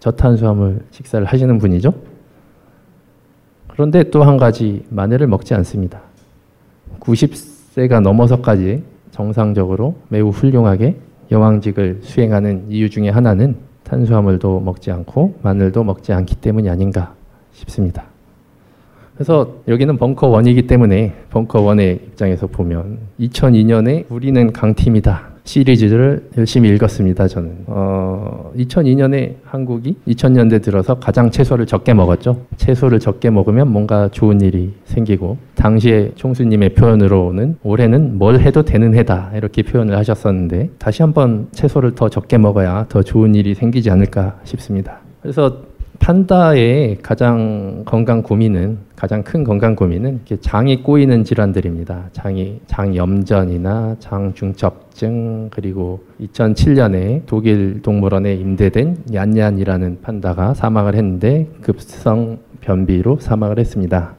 저탄수화물 0.00 0.80
식사를 0.90 1.24
하시는 1.24 1.58
분이죠. 1.58 1.94
그런데 3.68 4.10
또 4.10 4.24
한 4.24 4.36
가지 4.36 4.84
마늘을 4.88 5.28
먹지 5.28 5.54
않습니다. 5.54 6.07
90세가 7.08 8.00
넘어서까지 8.00 8.82
정상적으로 9.10 9.96
매우 10.08 10.28
훌륭하게 10.28 10.96
여왕직을 11.30 12.00
수행하는 12.02 12.66
이유 12.68 12.90
중에 12.90 13.08
하나는 13.08 13.56
탄수화물도 13.84 14.60
먹지 14.60 14.90
않고 14.90 15.38
마늘도 15.42 15.84
먹지 15.84 16.12
않기 16.12 16.36
때문이 16.36 16.68
아닌가 16.68 17.14
싶습니다. 17.52 18.04
그래서 19.14 19.56
여기는 19.66 19.96
벙커 19.96 20.28
원이기 20.28 20.66
때문에 20.66 21.14
벙커 21.30 21.60
원의 21.60 21.94
입장에서 21.94 22.46
보면 22.46 22.98
2002년에 23.18 24.04
우리는 24.10 24.52
강팀이다 24.52 25.37
시리즈를 25.48 26.28
열심히 26.36 26.68
읽었습니다. 26.68 27.26
저는 27.26 27.64
어, 27.68 28.52
2002년에 28.54 29.36
한국이 29.44 29.96
2000년대 30.06 30.62
들어서 30.62 30.98
가장 30.98 31.30
채소를 31.30 31.64
적게 31.64 31.94
먹었죠. 31.94 32.44
채소를 32.58 33.00
적게 33.00 33.30
먹으면 33.30 33.72
뭔가 33.72 34.08
좋은 34.08 34.42
일이 34.42 34.74
생기고 34.84 35.38
당시에 35.54 36.12
총수님의 36.16 36.74
표현으로는 36.74 37.56
올해는 37.62 38.18
뭘 38.18 38.40
해도 38.40 38.62
되는 38.62 38.94
해다 38.94 39.30
이렇게 39.34 39.62
표현을 39.62 39.96
하셨었는데 39.96 40.72
다시 40.78 41.00
한번 41.00 41.48
채소를 41.52 41.94
더 41.94 42.10
적게 42.10 42.36
먹어야 42.36 42.84
더 42.90 43.02
좋은 43.02 43.34
일이 43.34 43.54
생기지 43.54 43.90
않을까 43.90 44.40
싶습니다. 44.44 44.98
그래서 45.22 45.62
판다의 46.08 46.96
가장 47.02 47.82
건강 47.84 48.22
고민은 48.22 48.78
가장 48.96 49.22
큰 49.22 49.44
건강 49.44 49.76
고민은 49.76 50.20
장이 50.40 50.82
꼬이는 50.82 51.22
질환들입니다. 51.22 52.08
장이 52.12 52.60
장염전이나 52.66 53.96
장중첩증 53.98 55.50
그리고 55.50 56.00
2007년에 56.18 57.24
독일 57.26 57.82
동물원에 57.82 58.32
임대된 58.36 58.96
얀얀이라는 59.12 59.98
판다가 60.00 60.54
사망을 60.54 60.94
했는데 60.94 61.46
급성 61.60 62.38
변비로 62.62 63.18
사망을 63.20 63.58
했습니다. 63.58 64.14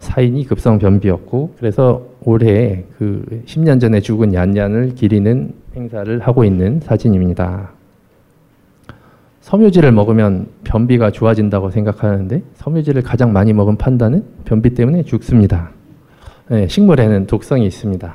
사인이 0.00 0.44
급성 0.44 0.78
변비였고 0.78 1.54
그래서 1.58 2.08
올해 2.26 2.84
그 2.98 3.42
10년 3.46 3.80
전에 3.80 4.00
죽은 4.00 4.34
얀얀을 4.34 4.96
기리는 4.96 5.54
행사를 5.74 6.20
하고 6.20 6.44
있는 6.44 6.80
사진입니다. 6.80 7.81
섬유질을 9.52 9.92
먹으면 9.92 10.46
변비가 10.64 11.10
좋아진다고 11.10 11.68
생각하는데 11.70 12.42
섬유질을 12.54 13.02
가장 13.02 13.34
많이 13.34 13.52
먹은 13.52 13.76
판다는 13.76 14.24
변비 14.46 14.70
때문에 14.70 15.02
죽습니다. 15.02 15.68
네, 16.48 16.66
식물에는 16.66 17.26
독성이 17.26 17.66
있습니다. 17.66 18.14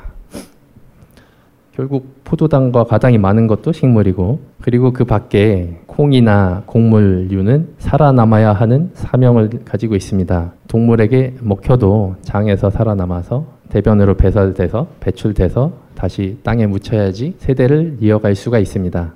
결국 1.75 2.23
포도당과 2.23 2.85
가당이 2.85 3.19
많은 3.19 3.45
것도 3.45 3.71
식물이고 3.71 4.39
그리고 4.61 4.91
그 4.91 5.05
밖에 5.05 5.77
콩이나 5.85 6.63
곡물류는 6.65 7.75
살아남아야 7.77 8.53
하는 8.53 8.89
사명을 8.95 9.61
가지고 9.63 9.95
있습니다. 9.95 10.53
동물에게 10.67 11.35
먹혀도 11.41 12.15
장에서 12.23 12.71
살아남아서 12.71 13.45
대변으로 13.69 14.15
배설돼서 14.15 14.87
배출돼서 15.01 15.71
다시 15.93 16.39
땅에 16.41 16.65
묻혀야지 16.65 17.35
세대를 17.37 17.97
이어갈 18.01 18.33
수가 18.33 18.57
있습니다. 18.57 19.13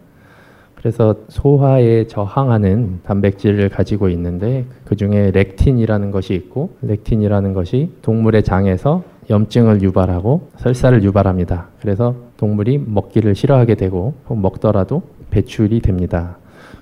그래서 0.81 1.15
소화에 1.27 2.07
저항하는 2.07 3.01
단백질을 3.03 3.69
가지고 3.69 4.09
있는데 4.09 4.65
그 4.83 4.95
중에 4.95 5.29
렉틴이라는 5.31 6.09
것이 6.09 6.33
있고 6.33 6.71
렉틴이라는 6.81 7.53
것이 7.53 7.91
동물의 8.01 8.43
장에서 8.43 9.03
염증을 9.29 9.83
유발하고 9.83 10.49
설사를 10.57 11.03
유발합니다. 11.03 11.67
그래서 11.79 12.15
동물이 12.37 12.83
먹기를 12.85 13.35
싫어하게 13.35 13.75
되고 13.75 14.15
먹더라도 14.27 15.03
배출이 15.29 15.81
됩니다. 15.81 16.37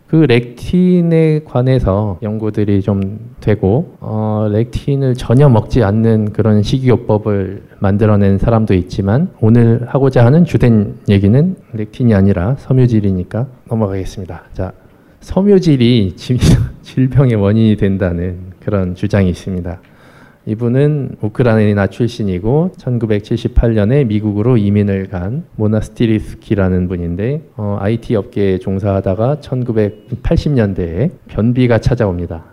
그 0.09 0.15
렉틴에 0.15 1.41
관해서 1.45 2.17
연구들이 2.23 2.81
좀 2.81 3.19
되고 3.41 3.95
어, 3.99 4.47
렉틴을 4.51 5.13
전혀 5.13 5.47
먹지 5.49 5.83
않는 5.83 6.33
그런 6.33 6.63
식이요법을 6.63 7.61
만들어낸 7.77 8.39
사람도 8.39 8.73
있지만 8.73 9.29
오늘 9.39 9.85
하고자 9.87 10.25
하는 10.25 10.45
주된 10.45 10.95
얘기는 11.09 11.55
렉틴이 11.73 12.15
아니라 12.15 12.55
섬유질이니까 12.57 13.45
넘어가겠습니다. 13.69 14.45
자, 14.53 14.71
섬유질이 15.21 16.15
질병의 16.81 17.35
원인이 17.35 17.77
된다는 17.77 18.39
그런 18.59 18.95
주장이 18.95 19.29
있습니다. 19.29 19.79
이분은 20.45 21.17
우크라이나 21.21 21.88
출신이고 21.88 22.71
1978년에 22.78 24.08
미국으로 24.08 24.58
이민을 24.58 25.10
간 25.10 25.43
모나스티리스키라는 25.56 26.88
분인데 26.88 27.41
어, 27.58 27.78
IT 27.80 28.15
업계에 28.15 28.58
종사하다가 28.58 29.38
1980년대에 29.41 31.12
변비가 31.28 31.78
찾아옵니다. 31.80 32.45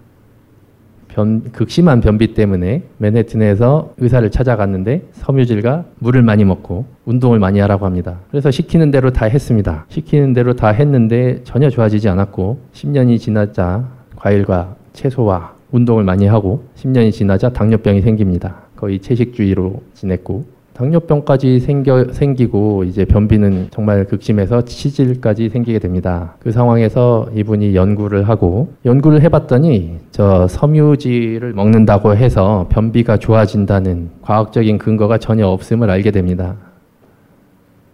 변, 1.09 1.45
극심한 1.53 2.03
변비 2.03 2.35
때문에 2.35 2.83
맨해튼에서 2.99 3.95
의사를 3.97 4.31
찾아갔는데 4.31 5.09
섬유질과 5.13 5.87
물을 5.99 6.23
많이 6.23 6.45
먹고 6.45 6.85
운동을 7.07 7.39
많이 7.39 7.59
하라고 7.61 7.87
합니다. 7.87 8.21
그래서 8.31 8.51
시키는 8.51 8.91
대로 8.91 9.11
다 9.11 9.25
했습니다. 9.25 9.87
시키는 9.89 10.35
대로 10.35 10.55
다 10.55 10.69
했는데 10.69 11.41
전혀 11.45 11.71
좋아지지 11.71 12.11
않았고 12.11 12.59
10년이 12.75 13.19
지나자 13.19 13.89
과일과 14.17 14.77
채소와 14.93 15.56
운동을 15.77 16.05
많이 16.05 16.27
하고 16.27 16.65
10년이 16.77 17.13
지나자 17.13 17.51
당뇨병이 17.51 18.01
생깁니다. 18.01 18.63
거의 18.77 18.99
채식주의로 18.99 19.83
지냈고 19.93 20.45
당뇨병까지 20.73 21.61
생겨, 21.61 22.13
생기고 22.13 22.85
이제 22.85 23.05
변비는 23.05 23.69
정말 23.71 24.05
극심해서 24.05 24.63
치질까지 24.63 25.49
생기게 25.49 25.79
됩니다. 25.79 26.35
그 26.39 26.51
상황에서 26.53 27.29
이분이 27.35 27.75
연구를 27.75 28.29
하고 28.29 28.69
연구를 28.85 29.23
해봤더니 29.23 29.99
저 30.11 30.47
섬유질을 30.49 31.55
먹는다고 31.55 32.15
해서 32.15 32.67
변비가 32.71 33.17
좋아진다는 33.17 34.11
과학적인 34.23 34.77
근거가 34.79 35.19
전혀 35.19 35.47
없음을 35.47 35.89
알게 35.91 36.11
됩니다. 36.11 36.57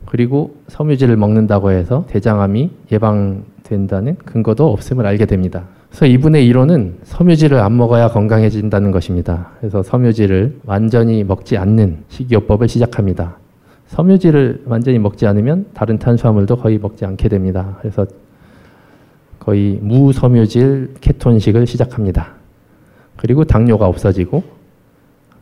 그리고 0.06 0.56
섬유질을 0.68 1.16
먹는다고 1.16 1.70
해서 1.70 2.04
대장암이 2.08 2.70
예방된다는 2.90 4.16
근거도 4.16 4.72
없음을 4.72 5.06
알게 5.06 5.26
됩니다. 5.26 5.64
그래서 5.92 6.06
이분의 6.06 6.46
이론은 6.46 7.00
섬유질을 7.04 7.58
안 7.58 7.76
먹어야 7.76 8.08
건강해진다는 8.08 8.92
것입니다. 8.92 9.50
그래서 9.60 9.82
섬유질을 9.82 10.60
완전히 10.64 11.22
먹지 11.22 11.58
않는 11.58 12.04
식이요법을 12.08 12.66
시작합니다. 12.66 13.36
섬유질을 13.88 14.62
완전히 14.64 14.98
먹지 14.98 15.26
않으면 15.26 15.66
다른 15.74 15.98
탄수화물도 15.98 16.56
거의 16.56 16.78
먹지 16.78 17.04
않게 17.04 17.28
됩니다. 17.28 17.76
그래서 17.80 18.06
거의 19.38 19.78
무섬유질 19.82 20.94
케톤식을 21.02 21.66
시작합니다. 21.66 22.32
그리고 23.18 23.44
당뇨가 23.44 23.86
없어지고 23.86 24.42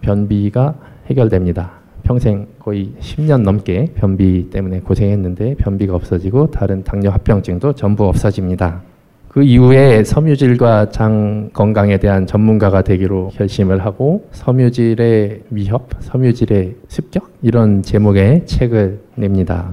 변비가 0.00 0.74
해결됩니다. 1.06 1.70
평생 2.02 2.48
거의 2.58 2.90
10년 2.98 3.42
넘게 3.42 3.92
변비 3.94 4.50
때문에 4.50 4.80
고생했는데 4.80 5.54
변비가 5.58 5.94
없어지고 5.94 6.50
다른 6.50 6.82
당뇨 6.82 7.10
합병증도 7.10 7.74
전부 7.74 8.08
없어집니다. 8.08 8.89
그 9.30 9.44
이후에 9.44 10.02
섬유질과 10.02 10.90
장 10.90 11.50
건강에 11.52 11.98
대한 11.98 12.26
전문가가 12.26 12.82
되기로 12.82 13.30
결심을 13.36 13.84
하고 13.84 14.26
섬유질의 14.32 15.42
위협, 15.50 15.88
섬유질의 16.00 16.74
습격 16.88 17.30
이런 17.40 17.80
제목의 17.84 18.44
책을 18.46 18.98
냅니다. 19.14 19.70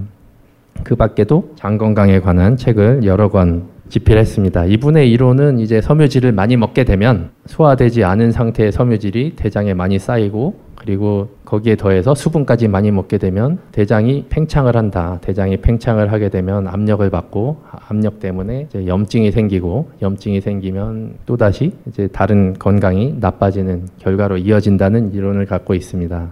그 0.84 0.96
밖에도 0.96 1.54
장 1.56 1.80
건강에 1.80 2.20
관한 2.20 2.56
책을 2.56 3.04
여러 3.06 3.30
권 3.32 3.64
집필 3.90 4.18
했습니다. 4.18 4.66
이분의 4.66 5.12
이론은 5.12 5.60
이제 5.60 5.82
섬유질을 5.82 6.32
많이 6.32 6.58
먹게 6.58 6.84
되면 6.84 7.30
소화되지 7.46 8.04
않은 8.04 8.32
상태의 8.32 8.72
섬유질이 8.72 9.36
대장에 9.36 9.74
많이 9.74 10.00
쌓이고 10.00 10.68
그리고 10.76 11.30
거기에 11.44 11.76
더해서 11.76 12.14
수분까지 12.14 12.68
많이 12.68 12.92
먹게 12.92 13.18
되면 13.18 13.60
대장이 13.72 14.26
팽창을 14.30 14.76
한다. 14.78 15.20
대장이 15.22 15.58
팽창을 15.58 16.12
하게 16.12 16.30
되면 16.30 16.68
압력을 16.68 17.10
받고 17.10 17.58
압력 17.90 18.20
때문에 18.20 18.68
염증이 18.74 19.32
생기고 19.32 19.92
염증이 20.02 20.42
생기면 20.42 21.16
또다시 21.26 21.74
이제 21.88 22.08
다른 22.08 22.54
건강이 22.54 23.16
나빠지는 23.20 23.88
결과로 24.00 24.38
이어진다는 24.38 25.14
이론을 25.14 25.46
갖고 25.46 25.74
있습니다. 25.74 26.28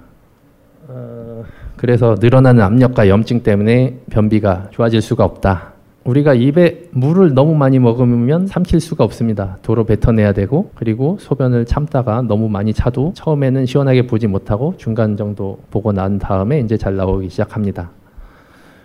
어, 0.88 1.44
그래서 1.76 2.16
늘어나는 2.20 2.64
압력과 2.64 3.10
염증 3.10 3.42
때문에 3.42 4.00
변비가 4.10 4.68
좋아질 4.72 5.02
수가 5.02 5.24
없다. 5.26 5.75
우리가 6.06 6.36
입에 6.36 6.84
물을 6.92 7.34
너무 7.34 7.56
많이 7.56 7.80
먹으면 7.80 8.46
삼킬 8.46 8.80
수가 8.80 9.04
없습니다. 9.04 9.58
도로 9.64 9.86
뱉어내야 9.86 10.34
되고 10.34 10.70
그리고 10.76 11.18
소변을 11.20 11.66
참다가 11.66 12.22
너무 12.22 12.48
많이 12.48 12.74
차도 12.74 13.14
처음에는 13.16 13.66
시원하게 13.66 14.06
보지 14.06 14.28
못하고 14.28 14.76
중간 14.78 15.18
정도 15.18 15.60
보고 15.72 15.92
난 15.92 16.20
다음에 16.20 16.60
이제 16.60 16.78
잘 16.78 16.96
나오기 16.96 17.30
시작합니다. 17.30 17.90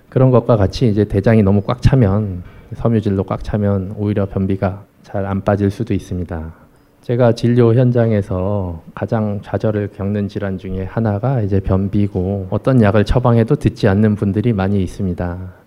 그런 0.09 0.31
것과 0.31 0.57
같이 0.57 0.89
이제 0.89 1.05
대장이 1.05 1.43
너무 1.43 1.61
꽉 1.61 1.83
차면 1.83 2.43
섬유질로 2.75 3.25
꽉 3.25 3.45
차면 3.45 3.95
오히려 3.99 4.27
변비가 4.27 4.85
잘 5.03 5.27
안 5.27 5.43
빠질 5.43 5.71
수도 5.71 5.93
있습니다. 5.93 6.55
제가 7.03 7.33
진료 7.33 7.75
현장에서 7.75 8.83
가장 8.95 9.41
좌절을 9.43 9.91
겪는 9.95 10.29
질환 10.29 10.57
중에 10.57 10.85
하나가 10.85 11.43
이제 11.43 11.61
변비고 11.61 12.47
어떤 12.51 12.81
약을 12.81 13.05
처방해도 13.05 13.57
듣지 13.57 13.89
않는 13.89 14.15
분들이 14.15 14.53
많이 14.55 14.83
있습니다. 14.83 15.60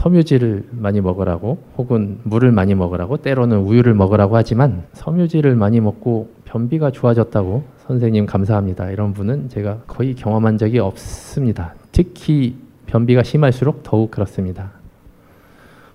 섬유질을 0.00 0.68
많이 0.70 1.02
먹으라고 1.02 1.58
혹은 1.76 2.20
물을 2.22 2.52
많이 2.52 2.74
먹으라고 2.74 3.18
때로는 3.18 3.58
우유를 3.58 3.92
먹으라고 3.92 4.34
하지만 4.34 4.84
섬유질을 4.94 5.54
많이 5.56 5.78
먹고 5.80 6.30
변비가 6.46 6.90
좋아졌다고 6.90 7.62
선생님 7.86 8.24
감사합니다. 8.24 8.90
이런 8.92 9.12
분은 9.12 9.50
제가 9.50 9.80
거의 9.86 10.14
경험한 10.14 10.56
적이 10.56 10.78
없습니다. 10.78 11.74
특히 11.92 12.56
변비가 12.86 13.22
심할수록 13.22 13.82
더욱 13.82 14.10
그렇습니다. 14.10 14.70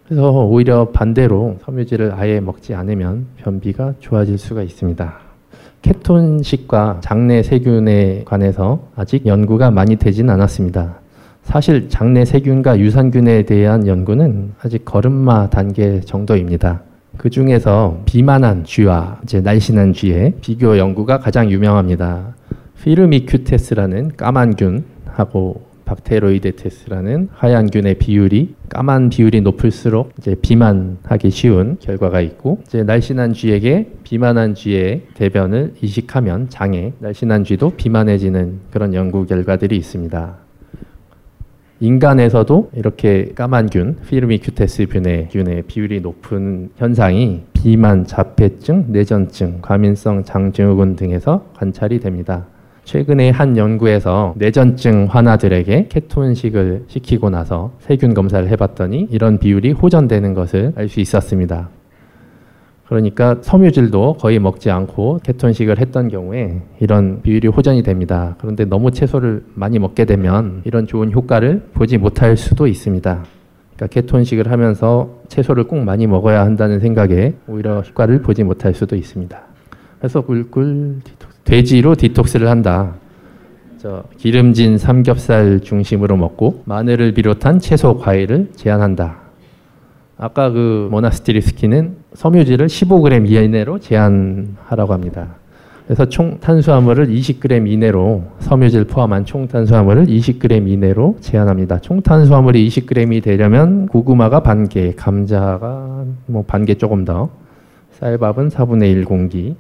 그래서 0.05 0.29
오히려 0.45 0.89
반대로 0.89 1.57
섬유질을 1.63 2.13
아예 2.13 2.39
먹지 2.39 2.75
않으면 2.75 3.25
변비가 3.37 3.95
좋아질 3.99 4.37
수가 4.37 4.61
있습니다. 4.61 5.17
케톤식과 5.81 6.99
장내 7.01 7.41
세균에 7.41 8.23
관해서 8.25 8.87
아직 8.95 9.25
연구가 9.25 9.71
많이 9.71 9.95
되진 9.95 10.29
않았습니다. 10.29 11.04
사실 11.45 11.87
장내 11.89 12.25
세균과 12.25 12.79
유산균에 12.79 13.43
대한 13.43 13.87
연구는 13.87 14.53
아직 14.61 14.83
걸음마 14.83 15.51
단계 15.51 16.01
정도입니다. 16.01 16.81
그 17.17 17.29
중에서 17.29 18.01
비만한 18.05 18.65
쥐와 18.65 19.21
이제 19.23 19.39
날씬한 19.41 19.93
쥐의 19.93 20.33
비교 20.41 20.77
연구가 20.77 21.19
가장 21.19 21.49
유명합니다. 21.49 22.35
Firmicutes라는 22.83 24.17
까만 24.17 24.55
균하고 24.55 25.63
Bacteroidetes라는 25.85 27.29
하얀 27.31 27.69
균의 27.69 27.99
비율이 27.99 28.55
까만 28.69 29.09
비율이 29.09 29.41
높을수록 29.41 30.13
이제 30.17 30.35
비만하기 30.41 31.29
쉬운 31.29 31.77
결과가 31.79 32.21
있고 32.21 32.59
이제 32.65 32.83
날씬한 32.83 33.33
쥐에게 33.33 33.91
비만한 34.03 34.55
쥐의 34.55 35.03
대변을 35.13 35.75
이식하면 35.79 36.49
장에 36.49 36.93
날씬한 36.99 37.43
쥐도 37.43 37.73
비만해지는 37.77 38.59
그런 38.71 38.95
연구 38.95 39.27
결과들이 39.27 39.77
있습니다. 39.77 40.44
인간에서도 41.79 42.71
이렇게 42.73 43.31
까만 43.35 43.69
균, 43.69 43.97
Firmicutes 44.07 44.87
균의 44.87 45.29
균의 45.29 45.63
비율이 45.63 46.01
높은 46.01 46.69
현상이 46.77 47.41
비만, 47.53 48.05
자폐증, 48.05 48.85
뇌전증, 48.89 49.59
과민성 49.61 50.23
장증후군 50.23 50.95
등에서 50.95 51.45
관찰이 51.55 51.99
됩니다. 51.99 52.45
최근에 52.85 53.31
한 53.31 53.57
연구에서 53.57 54.35
내전증 54.37 55.07
환자들에게 55.09 55.87
케톤식을 55.89 56.85
시키고 56.87 57.31
나서 57.31 57.71
세균 57.79 58.13
검사를 58.13 58.47
해봤더니 58.47 59.07
이런 59.09 59.39
비율이 59.39 59.71
호전되는 59.71 60.33
것을 60.35 60.73
알 60.75 60.87
수 60.87 60.99
있었습니다. 60.99 61.69
그러니까 62.87 63.37
섬유질도 63.41 64.17
거의 64.19 64.39
먹지 64.39 64.69
않고 64.69 65.19
케톤식을 65.23 65.79
했던 65.79 66.07
경우에 66.07 66.61
이런 66.79 67.21
비율이 67.23 67.47
호전이 67.47 67.81
됩니다. 67.83 68.35
그런데 68.39 68.65
너무 68.65 68.91
채소를 68.91 69.43
많이 69.55 69.79
먹게 69.79 70.05
되면 70.05 70.61
이런 70.65 70.85
좋은 70.85 71.11
효과를 71.11 71.63
보지 71.73 71.97
못할 71.97 72.37
수도 72.37 72.67
있습니다. 72.67 73.23
그러니까 73.75 73.87
케톤식을 73.87 74.51
하면서 74.51 75.09
채소를 75.29 75.65
꼭 75.65 75.79
많이 75.79 76.05
먹어야 76.05 76.41
한다는 76.41 76.79
생각에 76.79 77.33
오히려 77.47 77.81
효과를 77.81 78.21
보지 78.21 78.43
못할 78.43 78.73
수도 78.73 78.95
있습니다. 78.95 79.41
그래서 79.97 80.21
꿀꿀 80.21 81.01
디톡스, 81.03 81.39
돼지로 81.43 81.95
디톡스를 81.95 82.47
한다. 82.47 82.93
저 83.79 84.03
기름진 84.17 84.77
삼겹살 84.77 85.59
중심으로 85.61 86.17
먹고 86.17 86.61
마늘을 86.65 87.13
비롯한 87.13 87.59
채소 87.59 87.97
과일을 87.97 88.51
제한한다. 88.55 89.24
아까 90.17 90.49
그 90.49 90.87
모나스티리스키는 90.91 91.95
섬유질을 92.13 92.67
15g 92.67 93.29
이내로 93.29 93.79
제한하라고 93.79 94.93
합니다. 94.93 95.35
그래서 95.85 96.05
총 96.05 96.39
탄수화물을 96.39 97.07
20g 97.09 97.69
이내로 97.69 98.23
섬유질 98.39 98.85
포함한 98.85 99.25
총 99.25 99.47
탄수화물을 99.47 100.05
20g 100.07 100.67
이내로 100.67 101.17
제한합니다. 101.19 101.79
총 101.79 102.01
탄수화물이 102.01 102.67
20g이 102.67 103.21
되려면 103.21 103.85
고구마가 103.87 104.39
반 104.39 104.67
개, 104.67 104.93
감자가 104.95 106.05
뭐 106.27 106.43
반 106.47 106.65
개 106.65 106.73
조금 106.75 107.05
더, 107.05 107.29
쌀밥은 107.99 108.49
4분의 108.49 108.91
1 108.93 109.05
공기, 109.05 109.55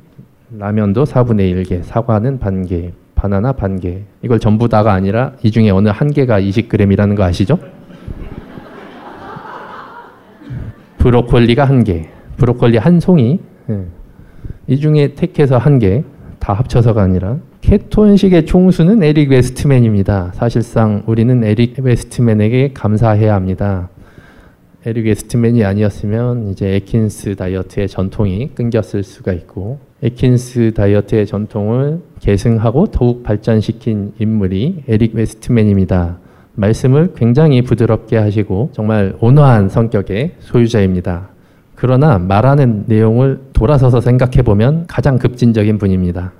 라면도 0.57 1.03
4분의 1.03 1.63
1개, 1.63 1.83
사과는 1.83 2.39
반 2.39 2.65
개, 2.65 2.91
바나나 3.13 3.51
반 3.51 3.79
개. 3.79 4.01
이걸 4.23 4.39
전부 4.39 4.67
다가 4.67 4.93
아니라 4.93 5.33
이 5.43 5.51
중에 5.51 5.69
어느 5.69 5.89
한 5.89 6.11
개가 6.11 6.39
20g이라는 6.41 7.15
거 7.15 7.23
아시죠? 7.23 7.59
브로콜리가 11.05 11.65
한 11.65 11.83
개, 11.83 12.07
브로콜리 12.37 12.79
한 12.79 12.99
송이, 12.99 13.39
예. 13.69 13.85
이 14.65 14.79
중에 14.79 15.13
택해서 15.13 15.59
한 15.59 15.77
개, 15.77 16.03
다 16.39 16.53
합쳐서가 16.53 16.99
아니라 16.99 17.37
케톤식의 17.61 18.47
총수는 18.47 19.03
에릭 19.03 19.29
웨스트맨입니다. 19.29 20.31
사실상 20.33 21.03
우리는 21.05 21.43
에릭 21.43 21.77
웨스트맨에게 21.77 22.71
감사해야 22.73 23.35
합니다. 23.35 23.89
에릭 24.83 25.05
웨스트맨이 25.05 25.63
아니었으면 25.63 26.49
이제 26.49 26.73
앳킨스 26.73 27.35
다이어트의 27.35 27.87
전통이 27.87 28.55
끊겼을 28.55 29.03
수가 29.03 29.31
있고 29.33 29.77
앳킨스 30.01 30.73
다이어트의 30.73 31.27
전통을 31.27 31.99
계승하고 32.19 32.87
더욱 32.87 33.21
발전시킨 33.21 34.13
인물이 34.17 34.85
에릭 34.87 35.13
웨스트맨입니다. 35.13 36.24
말씀을 36.55 37.13
굉장히 37.15 37.61
부드럽게 37.61 38.17
하시고 38.17 38.69
정말 38.73 39.15
온화한 39.19 39.69
성격의 39.69 40.35
소유자입니다. 40.39 41.29
그러나 41.75 42.17
말하는 42.17 42.85
내용을 42.87 43.39
돌아서서 43.53 44.01
생각해 44.01 44.41
보면 44.41 44.85
가장 44.87 45.17
급진적인 45.17 45.77
분입니다. 45.77 46.31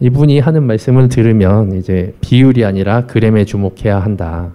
이분이 0.00 0.40
하는 0.40 0.64
말씀을 0.64 1.08
들으면 1.08 1.72
이제 1.74 2.14
비율이 2.20 2.64
아니라 2.64 3.06
그램에 3.06 3.44
주목해야 3.44 4.00
한다. 4.00 4.50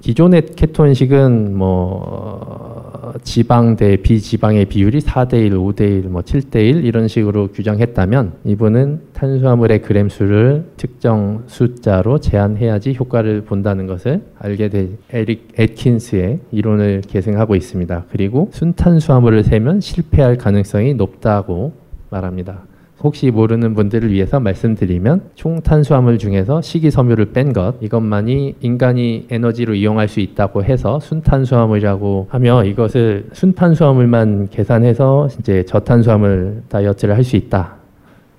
기존의 0.00 0.46
케톤식은 0.56 1.56
뭐 1.56 2.91
지방 3.22 3.76
대 3.76 3.96
비지방의 3.96 4.66
비율이 4.66 5.00
4대 5.00 5.34
1, 5.34 5.52
5대 5.52 5.80
1, 5.80 6.08
뭐 6.08 6.22
7대 6.22 6.56
1 6.56 6.84
이런 6.84 7.08
식으로 7.08 7.48
규정했다면 7.48 8.34
이분은 8.44 9.00
탄수화물의 9.12 9.82
그램 9.82 10.08
수를 10.08 10.66
특정 10.76 11.42
숫자로 11.46 12.18
제한해야지 12.18 12.94
효과를 12.98 13.42
본다는 13.44 13.86
것을 13.86 14.22
알게 14.38 14.68
된 14.68 14.98
에릭 15.10 15.48
애킨스의 15.58 16.40
이론을 16.50 17.02
계승하고 17.08 17.56
있습니다. 17.56 18.04
그리고 18.10 18.48
순탄수화물을 18.52 19.44
세면 19.44 19.80
실패할 19.80 20.36
가능성이 20.36 20.94
높다고 20.94 21.72
말합니다. 22.10 22.71
혹시 23.02 23.30
모르는 23.30 23.74
분들을 23.74 24.12
위해서 24.12 24.38
말씀드리면 24.38 25.22
총 25.34 25.60
탄수화물 25.60 26.18
중에서 26.18 26.60
식이섬유를 26.62 27.32
뺀 27.32 27.52
것 27.52 27.74
이것만이 27.80 28.56
인간이 28.60 29.26
에너지로 29.30 29.74
이용할 29.74 30.08
수 30.08 30.20
있다고 30.20 30.64
해서 30.64 31.00
순탄수화물이라고 31.00 32.28
하며 32.30 32.64
이것을 32.64 33.26
순탄수화물만 33.32 34.48
계산해서 34.50 35.28
이제 35.40 35.64
저탄수화물 35.64 36.62
다이어트를 36.68 37.16
할 37.16 37.22
수 37.24 37.36
있다. 37.36 37.76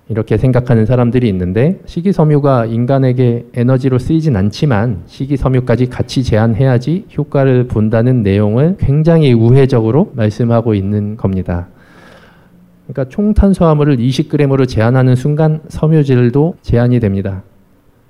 이렇게 0.10 0.38
생각하는 0.38 0.86
사람들이 0.86 1.30
있는데 1.30 1.80
식이섬유가 1.86 2.66
인간에게 2.66 3.48
에너지로 3.54 3.98
쓰이진 4.00 4.36
않지만 4.36 5.04
식이섬유까지 5.08 5.90
같이 5.90 6.24
제한해야지 6.24 7.06
효과를 7.18 7.68
본다는 7.68 8.22
내용을 8.22 8.76
굉장히 8.78 9.34
우회적으로 9.34 10.12
말씀하고 10.16 10.74
있는 10.76 11.16
겁니다. 11.16 11.68
그러니까 12.88 13.10
총 13.10 13.34
탄수화물을 13.34 13.98
20g으로 13.98 14.68
제한하는 14.68 15.16
순간 15.16 15.62
섬유질도 15.70 16.58
제한이 16.62 17.00
됩니다. 17.00 17.44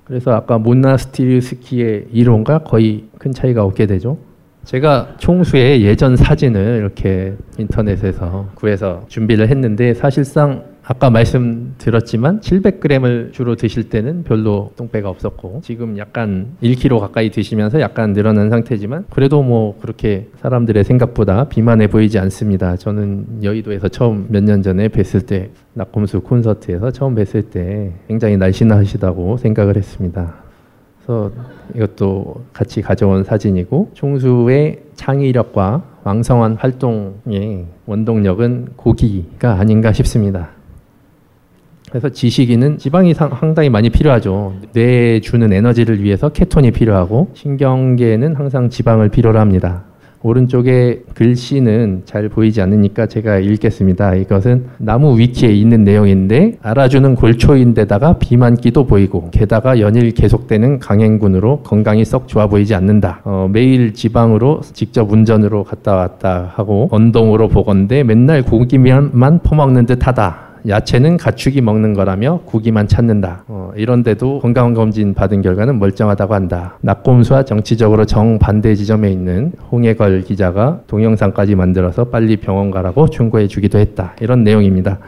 그래서 0.04 0.32
아까 0.32 0.58
모나스티르스키의 0.58 2.06
이론과 2.12 2.60
거의 2.60 3.04
큰 3.18 3.32
차이가 3.32 3.64
없게 3.64 3.86
되죠. 3.86 4.18
제가 4.64 5.16
총수의 5.18 5.82
예전 5.82 6.16
사진을 6.16 6.78
이렇게 6.78 7.34
인터넷에서 7.58 8.48
구해서 8.54 9.04
준비를 9.08 9.48
했는데 9.48 9.94
사실상 9.94 10.64
아까 10.86 11.08
말씀드렸지만 11.08 12.40
700g을 12.40 13.32
주로 13.32 13.56
드실 13.56 13.88
때는 13.88 14.22
별로 14.22 14.70
똥배가 14.76 15.08
없었고 15.08 15.60
지금 15.64 15.96
약간 15.96 16.56
1kg 16.62 17.00
가까이 17.00 17.30
드시면서 17.30 17.80
약간 17.80 18.12
늘어난 18.12 18.50
상태지만 18.50 19.06
그래도 19.08 19.42
뭐 19.42 19.78
그렇게 19.80 20.28
사람들의 20.42 20.84
생각보다 20.84 21.48
비만해 21.48 21.86
보이지 21.86 22.18
않습니다. 22.18 22.76
저는 22.76 23.42
여의도에서 23.42 23.88
처음 23.88 24.26
몇 24.28 24.44
년 24.44 24.60
전에 24.62 24.88
뵀을 24.88 25.26
때 25.26 25.50
낙곰수 25.72 26.20
콘서트에서 26.20 26.90
처음 26.90 27.14
뵀을 27.14 27.50
때 27.50 27.94
굉장히 28.06 28.36
날씬하시다고 28.36 29.38
생각을 29.38 29.76
했습니다. 29.78 30.34
그래서 30.98 31.30
이것도 31.74 32.44
같이 32.52 32.82
가져온 32.82 33.24
사진이고 33.24 33.92
총수의 33.94 34.82
창의력과 34.96 35.82
왕성한 36.04 36.56
활동의 36.56 37.64
원동력은 37.86 38.68
고기가 38.76 39.54
아닌가 39.58 39.94
싶습니다. 39.94 40.50
그래서 41.94 42.08
지식인은 42.08 42.78
지방이 42.78 43.14
상당히 43.14 43.70
많이 43.70 43.88
필요하죠. 43.88 44.54
뇌에 44.72 45.20
주는 45.20 45.52
에너지를 45.52 46.02
위해서 46.02 46.28
케톤이 46.28 46.72
필요하고 46.72 47.28
신경계는 47.34 48.34
항상 48.34 48.68
지방을 48.68 49.10
필요로 49.10 49.38
합니다. 49.38 49.84
오른쪽에 50.20 51.02
글씨는 51.14 52.02
잘 52.04 52.28
보이지 52.28 52.60
않으니까 52.60 53.06
제가 53.06 53.38
읽겠습니다. 53.38 54.16
이것은 54.16 54.64
나무 54.78 55.16
위키에 55.16 55.52
있는 55.52 55.84
내용인데 55.84 56.56
알아주는 56.62 57.14
골초인데다가 57.14 58.14
비만기도 58.18 58.86
보이고 58.86 59.30
게다가 59.30 59.78
연일 59.78 60.10
계속되는 60.10 60.80
강행군으로 60.80 61.60
건강이 61.60 62.04
썩 62.04 62.26
좋아 62.26 62.48
보이지 62.48 62.74
않는다. 62.74 63.20
어, 63.22 63.48
매일 63.52 63.94
지방으로 63.94 64.62
직접 64.72 65.12
운전으로 65.12 65.62
갔다 65.62 65.94
왔다 65.94 66.50
하고 66.56 66.88
언동으로 66.90 67.46
보건데 67.46 68.02
맨날 68.02 68.42
고기만 68.42 69.42
퍼먹는 69.44 69.86
듯하다. 69.86 70.53
야채는 70.66 71.18
가축이 71.18 71.60
먹는 71.60 71.92
거라며 71.92 72.40
고기만 72.46 72.88
찾는다. 72.88 73.44
어, 73.48 73.72
이런데도 73.76 74.38
건강검진 74.40 75.12
받은 75.12 75.42
결과는 75.42 75.78
멀쩡하다고 75.78 76.32
한다. 76.32 76.78
낙곰수와 76.80 77.44
정치적으로 77.44 78.06
정반대 78.06 78.74
지점에 78.74 79.10
있는 79.10 79.52
홍해걸 79.70 80.22
기자가 80.22 80.80
동영상까지 80.86 81.54
만들어서 81.54 82.04
빨리 82.04 82.38
병원 82.38 82.70
가라고 82.70 83.08
충고해 83.08 83.46
주기도 83.46 83.78
했다. 83.78 84.14
이런 84.20 84.42
내용입니다. 84.42 85.00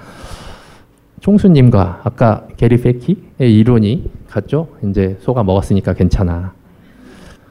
총수님과 1.21 2.03
아까 2.05 2.47
게리 2.59 2.77
페키의 2.77 3.17
이론이 3.39 4.11
같죠? 4.29 4.69
이제 4.85 5.17
소가 5.21 5.43
먹었으니까 5.43 5.95
괜찮아. 5.95 6.53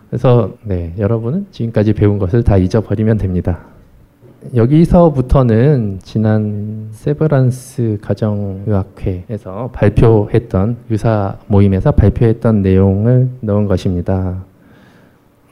그래서 0.10 0.54
네, 0.64 0.94
여러분은 1.00 1.48
지금까지 1.50 1.94
배운 1.94 2.20
것을 2.20 2.44
다 2.44 2.58
잊어버리면 2.58 3.18
됩니다. 3.18 3.75
여기서부터는 4.54 6.00
지난 6.04 6.88
세브란스 6.92 8.00
가정의학회에서 8.02 9.72
발표했던 9.74 10.78
의사 10.90 11.38
모임에서 11.48 11.92
발표했던 11.92 12.62
내용을 12.62 13.30
넣은 13.42 13.66
것입니다. 13.66 14.44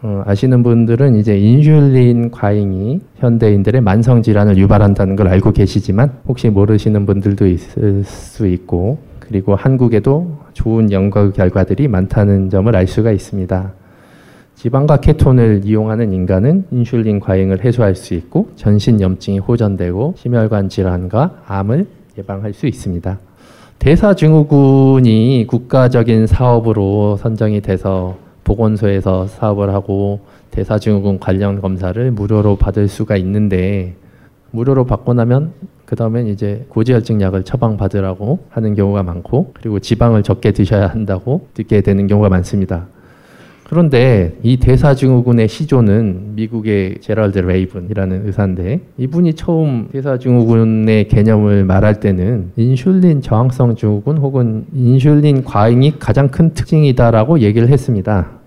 어, 0.01 0.21
아시는 0.25 0.63
분들은 0.63 1.15
이제 1.15 1.37
인슐린 1.37 2.31
과잉이 2.31 2.99
현대인들의 3.15 3.79
만성 3.81 4.21
질환을 4.21 4.57
유발한다는 4.57 5.15
걸 5.15 5.29
알고 5.29 5.51
계시지만 5.51 6.11
혹시 6.27 6.49
모르시는 6.49 7.05
분들도 7.05 7.47
있을 7.47 8.03
수 8.03 8.47
있고 8.47 8.97
그리고 9.19 9.55
한국에도 9.55 10.37
좋은 10.51 10.91
연구 10.91 11.31
결과들이 11.31 11.87
많다는 11.87 12.49
점을 12.49 12.75
알 12.75 12.85
수가 12.85 13.11
있습니다. 13.11 13.71
지방과 14.56 14.97
케톤을 14.97 15.62
이용하는 15.66 16.14
인간은 16.14 16.66
인슐린 16.72 17.20
과잉을 17.20 17.64
해소할 17.64 17.95
수 17.95 18.14
있고 18.14 18.49
전신 18.56 19.01
염증이 19.01 19.39
호전되고 19.39 20.16
심혈관 20.18 20.70
질환과 20.70 21.43
암을 21.47 21.88
예방할 22.18 22.54
수 22.54 22.68
있습니다. 22.68 23.20
대사증후군이 23.80 25.45
국가적인 25.47 26.28
사업으로 26.28 27.18
선정이 27.18 27.62
돼서 27.62 28.16
보건소에서 28.43 29.28
사업을 29.28 29.74
하고 29.74 30.22
대사증후군 30.51 31.20
관련 31.20 31.60
검사를 31.60 32.12
무료로 32.12 32.56
받을 32.58 32.88
수가 32.88 33.18
있는데 33.18 33.95
무료로 34.51 34.86
받고 34.86 35.14
나면 35.14 35.51
그 35.86 35.95
다음엔 35.95 36.28
이제 36.28 36.66
고지혈증 36.70 37.22
약을 37.22 37.43
처방받으라고 37.43 38.39
하는 38.49 38.76
경우가 38.76 39.04
많고 39.04 39.51
그리고 39.54 39.80
지방을 39.80 40.24
적게 40.24 40.51
드셔야 40.51 40.88
한다고 40.88 41.47
듣게 41.54 41.82
되는 41.82 42.08
경우가 42.08 42.30
많습니다. 42.30 42.88
그런데 43.74 44.38
이 44.43 44.57
대사증후군의 44.57 45.47
시조는 45.47 46.36
미국의 46.36 46.97
제럴드 47.01 47.39
레이븐이라는 47.39 48.28
의사인데 48.28 48.82
이분이 48.99 49.34
처음 49.34 49.88
대사증후군의 49.91 51.07
개념을 51.07 51.65
말할 51.65 51.99
때는 51.99 52.51
인슐린 52.55 53.24
저항성 53.24 53.76
증후군 53.76 54.19
혹은 54.19 54.65
인슐린 54.76 55.43
과잉이 55.43 55.97
가장 55.97 56.28
큰 56.28 56.53
특징이다라고 56.53 57.39
얘기를 57.39 57.67
했습니다. 57.67 58.42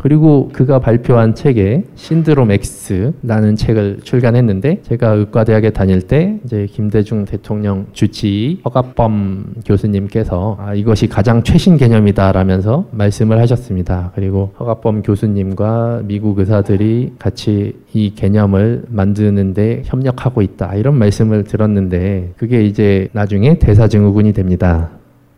그리고 0.00 0.50
그가 0.52 0.78
발표한 0.78 1.34
책에 1.34 1.84
신드롬 1.94 2.50
X라는 2.50 3.56
책을 3.56 4.00
출간했는데 4.02 4.82
제가 4.82 5.10
의과대학에 5.10 5.70
다닐 5.70 6.02
때 6.02 6.38
이제 6.44 6.66
김대중 6.70 7.24
대통령 7.24 7.86
주치 7.92 8.60
허갑범 8.64 9.54
교수님께서 9.66 10.58
아, 10.60 10.74
이것이 10.74 11.08
가장 11.08 11.42
최신 11.42 11.76
개념이다라면서 11.76 12.88
말씀을 12.90 13.40
하셨습니다. 13.40 14.12
그리고 14.14 14.52
허갑범 14.60 15.02
교수님과 15.02 16.02
미국 16.04 16.38
의사들이 16.38 17.14
같이 17.18 17.74
이 17.92 18.14
개념을 18.14 18.84
만드는데 18.88 19.82
협력하고 19.86 20.42
있다 20.42 20.74
이런 20.74 20.98
말씀을 20.98 21.44
들었는데 21.44 22.34
그게 22.36 22.64
이제 22.64 23.08
나중에 23.12 23.58
대사증후군이 23.58 24.32
됩니다. 24.32 24.90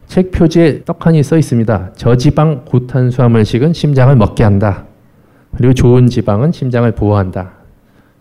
책 0.08 0.30
표지에 0.30 0.84
떡하니 0.84 1.22
써 1.22 1.36
있습니다. 1.36 1.92
저지방 1.94 2.64
고탄수화물식은 2.64 3.74
심장을 3.74 4.14
먹게 4.16 4.42
한다. 4.42 4.86
그리고 5.56 5.74
좋은 5.74 6.08
지방은 6.08 6.52
심장을 6.52 6.90
보호한다. 6.92 7.52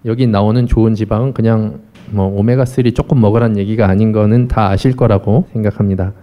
여기 0.06 0.28
나오는 0.28 0.68
좋은 0.68 0.96
지방은 0.96 1.34
그냥 1.34 1.80
뭐 2.12 2.30
오메가3 2.42 2.94
조금 2.94 3.22
먹으란 3.22 3.58
얘기가 3.58 3.88
아닌 3.88 4.12
거는 4.12 4.50
다 4.50 4.70
아실 4.70 4.96
거라고 4.96 5.48
생각합니다. 5.54 6.14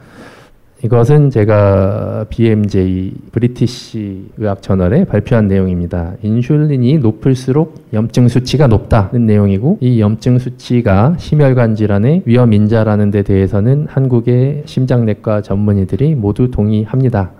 이것은 0.84 1.30
제가 1.30 2.26
BMJ 2.28 3.14
브리티시 3.32 4.32
의학 4.36 4.60
저널에 4.60 5.04
발표한 5.04 5.48
내용입니다. 5.48 6.12
인슐린이 6.20 6.98
높을수록 6.98 7.86
염증 7.94 8.28
수치가 8.28 8.66
높다는 8.66 9.24
내용이고 9.24 9.78
이 9.80 9.98
염증 9.98 10.38
수치가 10.38 11.14
심혈관 11.16 11.74
질환의 11.74 12.24
위험 12.26 12.52
인자라는 12.52 13.10
데 13.10 13.22
대해서는 13.22 13.86
한국의 13.88 14.64
심장내과 14.66 15.40
전문의들이 15.40 16.16
모두 16.16 16.50
동의합니다. 16.50 17.30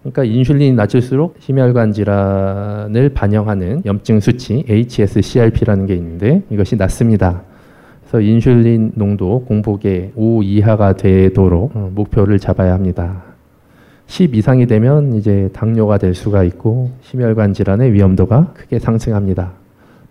그러니까 0.00 0.24
인슐린이 0.24 0.72
낮을수록 0.72 1.36
심혈관 1.40 1.92
질환을 1.92 3.10
반영하는 3.10 3.82
염증 3.84 4.20
수치 4.20 4.64
HSCRP라는 4.66 5.84
게 5.84 5.94
있는데 5.94 6.42
이것이 6.48 6.76
낮습니다. 6.76 7.42
그래서 8.12 8.20
인슐린 8.20 8.92
농도 8.94 9.42
공복에 9.46 10.12
5 10.16 10.42
이하가 10.42 10.92
되도록 10.92 11.74
어, 11.74 11.90
목표를 11.94 12.38
잡아야 12.38 12.74
합니다. 12.74 13.22
10 14.06 14.34
이상이 14.34 14.66
되면 14.66 15.14
이제 15.14 15.48
당뇨가 15.54 15.96
될 15.96 16.14
수가 16.14 16.44
있고 16.44 16.90
심혈관 17.00 17.54
질환의 17.54 17.94
위험도가 17.94 18.52
크게 18.52 18.80
상승합니다. 18.80 19.52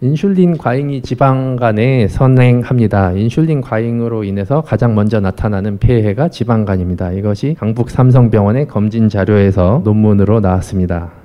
인슐린 0.01 0.57
과잉이 0.57 1.03
지방 1.03 1.57
간에 1.57 2.07
선행합니다. 2.07 3.11
인슐린 3.11 3.61
과잉으로 3.61 4.23
인해서 4.23 4.61
가장 4.61 4.95
먼저 4.95 5.19
나타나는 5.19 5.77
폐해가 5.77 6.29
지방간입니다. 6.29 7.11
이것이 7.11 7.55
강북 7.59 7.91
삼성병원의 7.91 8.67
검진 8.67 9.09
자료에서 9.09 9.81
논문으로 9.83 10.39
나왔습니다. 10.39 11.20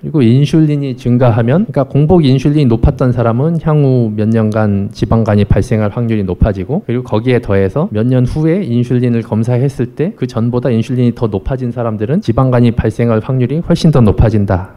그리고 0.00 0.22
인슐린이 0.22 0.96
증가하면 0.96 1.66
그러니까 1.66 1.84
공복 1.84 2.24
인슐린이 2.24 2.64
높았던 2.66 3.12
사람은 3.12 3.58
향후 3.62 4.10
몇 4.16 4.28
년간 4.28 4.90
지방간이 4.92 5.44
발생할 5.44 5.90
확률이 5.90 6.24
높아지고 6.24 6.84
그리고 6.86 7.02
거기에 7.04 7.40
더해서 7.40 7.88
몇 7.92 8.06
년 8.06 8.24
후에 8.24 8.62
인슐린을 8.64 9.22
검사했을 9.22 9.94
때 9.94 10.12
그 10.16 10.26
전보다 10.26 10.70
인슐린이 10.70 11.14
더 11.14 11.26
높아진 11.26 11.70
사람들은 11.70 12.22
지방간이 12.22 12.70
발생할 12.72 13.20
확률이 13.22 13.58
훨씬 13.58 13.90
더 13.90 14.00
높아진다. 14.00 14.70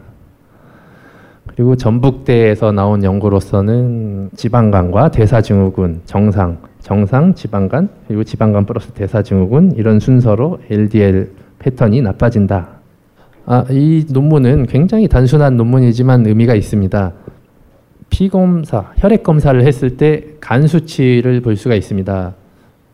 그리고 1.46 1.76
전북대에서 1.76 2.72
나온 2.72 3.02
연구로서는 3.04 4.30
지방간과 4.34 5.10
대사증후군 5.10 6.02
정상, 6.04 6.58
정상 6.80 7.34
지방간 7.34 7.88
그리고 8.08 8.24
지방간 8.24 8.66
플러스 8.66 8.90
대사증후군 8.92 9.72
이런 9.76 10.00
순서로 10.00 10.58
LDL 10.68 11.30
패턴이 11.60 12.02
나빠진다. 12.02 12.83
아, 13.46 13.64
이 13.70 14.04
논문은 14.08 14.66
굉장히 14.66 15.08
단순한 15.08 15.56
논문이지만 15.56 16.26
의미가 16.26 16.54
있습니다. 16.54 17.12
피검사, 18.10 18.92
혈액 18.96 19.22
검사를 19.22 19.60
했을 19.64 19.96
때 19.96 20.34
간 20.44 20.66
수치를 20.66 21.40
볼 21.40 21.56
수가 21.56 21.74
있습니다. 21.74 22.34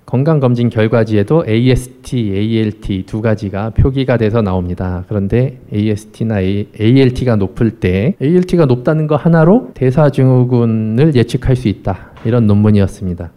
건강검진 0.07 0.71
결과지에도 0.71 1.45
AST, 1.49 2.33
ALT 2.33 3.05
두 3.07 3.21
가지가 3.21 3.71
표기가 3.71 4.17
돼서 4.17 4.41
나옵니다. 4.41 5.05
그런데 5.09 5.59
AST나 5.73 6.41
ALT가 6.41 7.35
높을 7.37 7.71
때 7.73 8.15
ALT가 8.23 8.67
높다는 8.67 9.09
거 9.09 9.17
하나로 9.17 9.71
대사증후군을 9.75 11.17
예측할 11.17 11.57
수 11.57 11.67
있다. 11.67 12.11
이런 12.25 12.47
논문이었습니다. 12.47 13.31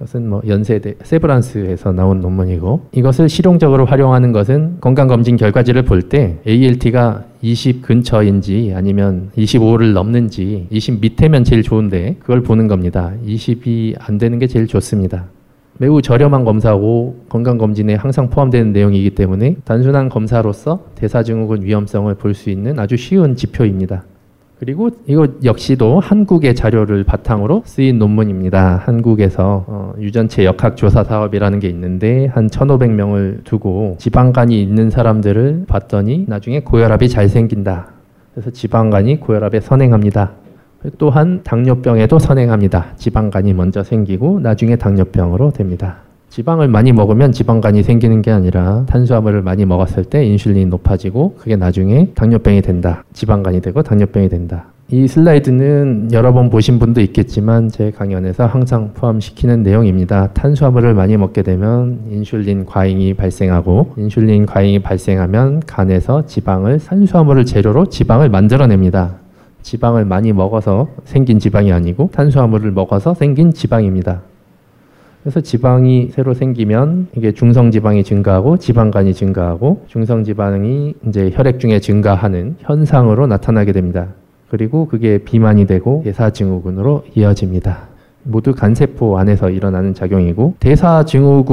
이것은 0.00 0.30
뭐 0.30 0.40
연세대 0.46 0.94
세브란스에서 1.02 1.92
나온 1.92 2.20
논문이고 2.20 2.88
이것을 2.92 3.28
실용적으로 3.28 3.84
활용하는 3.84 4.32
것은 4.32 4.78
건강검진 4.80 5.36
결과지를 5.36 5.82
볼 5.82 6.00
때 6.08 6.38
ALT가 6.46 7.24
20 7.42 7.82
근처인지 7.82 8.72
아니면 8.74 9.30
25를 9.36 9.92
넘는지 9.92 10.66
20 10.70 11.00
밑에면 11.02 11.44
제일 11.44 11.62
좋은데 11.62 12.16
그걸 12.20 12.42
보는 12.42 12.66
겁니다. 12.66 13.12
20이 13.26 13.94
안 13.98 14.16
되는 14.16 14.38
게 14.38 14.46
제일 14.46 14.66
좋습니다. 14.66 15.26
매우 15.76 16.00
저렴한 16.00 16.44
검사고 16.44 17.24
건강검진에 17.28 17.94
항상 17.94 18.30
포함되는 18.30 18.72
내용이기 18.72 19.10
때문에 19.10 19.56
단순한 19.64 20.08
검사로서 20.08 20.86
대사증후군 20.94 21.62
위험성을 21.62 22.12
볼 22.14 22.34
수 22.34 22.48
있는 22.48 22.78
아주 22.78 22.96
쉬운 22.96 23.36
지표입니다. 23.36 24.04
그리고 24.60 24.90
이거 25.06 25.26
역시도 25.42 26.00
한국의 26.00 26.54
자료를 26.54 27.02
바탕으로 27.04 27.62
쓰인 27.64 27.98
논문입니다. 27.98 28.82
한국에서 28.84 29.64
어, 29.66 29.94
유전체 29.98 30.44
역학 30.44 30.76
조사 30.76 31.02
사업이라는 31.02 31.60
게 31.60 31.68
있는데 31.70 32.26
한 32.26 32.46
1,500명을 32.46 33.42
두고 33.44 33.96
지방간이 33.98 34.62
있는 34.62 34.90
사람들을 34.90 35.64
봤더니 35.66 36.26
나중에 36.28 36.60
고혈압이 36.60 37.08
잘 37.08 37.30
생긴다. 37.30 37.88
그래서 38.34 38.50
지방간이 38.50 39.20
고혈압에 39.20 39.60
선행합니다. 39.60 40.32
또한 40.98 41.40
당뇨병에도 41.42 42.18
선행합니다. 42.18 42.96
지방간이 42.96 43.54
먼저 43.54 43.82
생기고 43.82 44.40
나중에 44.40 44.76
당뇨병으로 44.76 45.52
됩니다. 45.52 46.00
지방을 46.30 46.68
많이 46.68 46.92
먹으면 46.92 47.32
지방간이 47.32 47.82
생기는 47.82 48.22
게 48.22 48.30
아니라 48.30 48.84
탄수화물을 48.86 49.42
많이 49.42 49.64
먹었을 49.64 50.04
때 50.04 50.24
인슐린이 50.24 50.66
높아지고 50.66 51.34
그게 51.36 51.56
나중에 51.56 52.10
당뇨병이 52.14 52.62
된다. 52.62 53.02
지방간이 53.12 53.60
되고 53.60 53.82
당뇨병이 53.82 54.28
된다. 54.28 54.66
이 54.92 55.08
슬라이드는 55.08 56.10
여러 56.12 56.32
번 56.32 56.48
보신 56.48 56.78
분도 56.78 57.00
있겠지만 57.00 57.68
제 57.68 57.90
강연에서 57.90 58.46
항상 58.46 58.92
포함시키는 58.94 59.64
내용입니다. 59.64 60.28
탄수화물을 60.32 60.94
많이 60.94 61.16
먹게 61.16 61.42
되면 61.42 62.00
인슐린 62.10 62.64
과잉이 62.64 63.14
발생하고 63.14 63.94
인슐린 63.96 64.46
과잉이 64.46 64.78
발생하면 64.80 65.62
간에서 65.66 66.26
지방을 66.26 66.78
탄수화물을 66.78 67.44
재료로 67.44 67.86
지방을 67.86 68.28
만들어냅니다. 68.28 69.16
지방을 69.62 70.04
많이 70.04 70.32
먹어서 70.32 70.88
생긴 71.04 71.40
지방이 71.40 71.72
아니고 71.72 72.10
탄수화물을 72.12 72.70
먹어서 72.70 73.14
생긴 73.14 73.52
지방입니다. 73.52 74.29
그래서 75.22 75.40
지방이 75.40 76.10
새로 76.12 76.32
생기면 76.32 77.08
이게 77.14 77.32
중성 77.32 77.70
지방이 77.70 78.04
증가하고 78.04 78.56
지방간이 78.56 79.12
증가하고 79.12 79.84
중성 79.86 80.24
지방이 80.24 80.94
이제 81.06 81.30
혈액 81.34 81.60
중에 81.60 81.80
증가하는 81.80 82.56
현상으로 82.60 83.26
나타나게 83.26 83.72
됩니다. 83.72 84.08
그리고 84.48 84.86
그게 84.86 85.18
비만이 85.18 85.66
되고 85.66 86.02
대사증후군으로 86.04 87.04
이어집니다. 87.14 87.89
모두 88.22 88.54
간세포 88.54 89.18
안에서 89.18 89.50
일어나는 89.50 89.94
작용이고 89.94 90.54
대사증후군에 90.60 91.44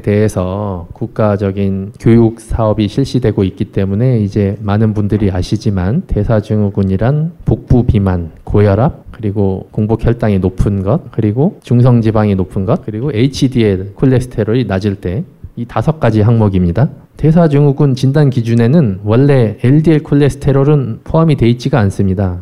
대해서 0.00 0.88
국가적인 0.92 1.92
교육 2.00 2.40
사업이 2.40 2.88
실시되고 2.88 3.44
있기 3.44 3.66
때문에 3.66 4.18
이제 4.20 4.56
많은 4.60 4.94
분들이 4.94 5.30
아시지만 5.30 6.02
대사증후군이란 6.06 7.32
복부 7.44 7.84
비만, 7.84 8.32
고혈압, 8.44 9.12
그리고 9.12 9.68
공복 9.70 10.04
혈당이 10.04 10.40
높은 10.40 10.82
것, 10.82 11.10
그리고 11.12 11.58
중성 11.62 12.00
지방이 12.00 12.34
높은 12.34 12.64
것, 12.64 12.84
그리고 12.84 13.10
HDL 13.12 13.94
콜레스테롤이 13.94 14.64
낮을 14.64 14.96
때 14.96 15.24
이 15.56 15.64
다섯 15.64 15.98
가지 15.98 16.20
항목입니다. 16.20 16.90
대사증후군 17.16 17.94
진단 17.94 18.28
기준에는 18.28 19.00
원래 19.04 19.56
LDL 19.62 20.02
콜레스테롤은 20.02 21.00
포함이 21.02 21.36
돼 21.36 21.48
있지가 21.48 21.80
않습니다. 21.80 22.40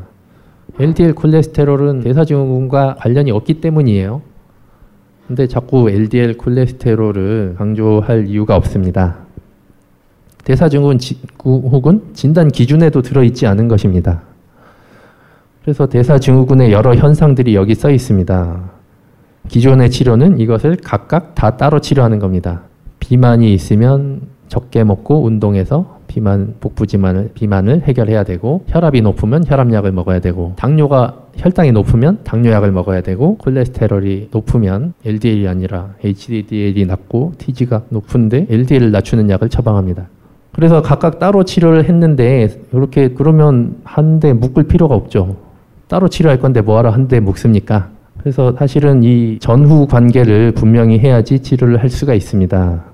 LDL 0.79 1.15
콜레스테롤은 1.15 2.01
대사증후군과 2.01 2.97
관련이 2.99 3.31
없기 3.31 3.61
때문이에요. 3.61 4.23
근데 5.29 5.47
자꾸 5.47 5.89
LDL 5.89 6.37
콜레스테롤을 6.37 7.55
강조할 7.57 8.27
이유가 8.27 8.57
없습니다. 8.57 9.19
대사증후군 10.45 12.03
진단 12.13 12.49
기준에도 12.49 13.03
들어있지 13.03 13.47
않은 13.47 13.69
것입니다. 13.69 14.23
그래서 15.63 15.87
대사증후군의 15.87 16.73
여러 16.73 16.95
현상들이 16.95 17.55
여기 17.55 17.75
써 17.75 17.91
있습니다. 17.91 18.71
기존의 19.49 19.91
치료는 19.91 20.41
이것을 20.41 20.77
각각 20.83 21.35
다 21.35 21.57
따로 21.57 21.81
치료하는 21.81 22.19
겁니다. 22.19 22.63
비만이 22.99 23.55
있으면 23.55 24.23
적게 24.49 24.85
먹고 24.85 25.25
운동해서 25.25 26.01
비만, 26.15 26.55
복부 26.61 26.87
지만을, 26.87 27.31
비만을 27.35 27.83
해결해야 27.83 28.23
되고 28.23 28.63
혈압이 28.69 29.03
높으면 29.03 29.43
혈압약을 29.45 29.91
먹어야 29.91 30.21
되고 30.21 30.53
당뇨가 30.57 31.17
혈당이 31.37 31.73
높으면 31.73 32.19
당뇨약을 32.23 32.71
먹어야 32.71 33.01
되고 33.01 33.37
콜레스테롤이 33.39 34.29
높으면 34.31 34.95
LDL이 35.05 35.49
아니라 35.49 35.95
HDL이 36.05 36.87
낮고 36.87 37.33
TG가 37.39 37.83
높은데 37.89 38.47
LDL을 38.49 38.93
낮추는 38.93 39.29
약을 39.29 39.49
처방합니다. 39.49 40.07
그래서 40.53 40.83
각각 40.83 41.19
따로 41.19 41.43
치료를 41.43 41.89
했는데 41.89 42.49
이렇게 42.73 43.09
그러면 43.09 43.79
한 43.83 44.21
대 44.21 44.33
묶을 44.33 44.63
필요가 44.69 44.95
없죠. 44.95 45.35
따로 45.89 46.07
치료할 46.07 46.39
건데 46.39 46.61
뭐하러 46.61 46.91
한 46.91 47.09
대 47.09 47.19
묶습니까? 47.19 47.89
그래서 48.21 48.55
사실은 48.57 49.03
이 49.03 49.39
전후 49.41 49.89
관계를 49.89 50.53
분명히 50.53 51.01
해야지 51.01 51.41
치료를 51.41 51.83
할 51.83 51.91
수가 51.91 52.15
있습니다. 52.15 52.85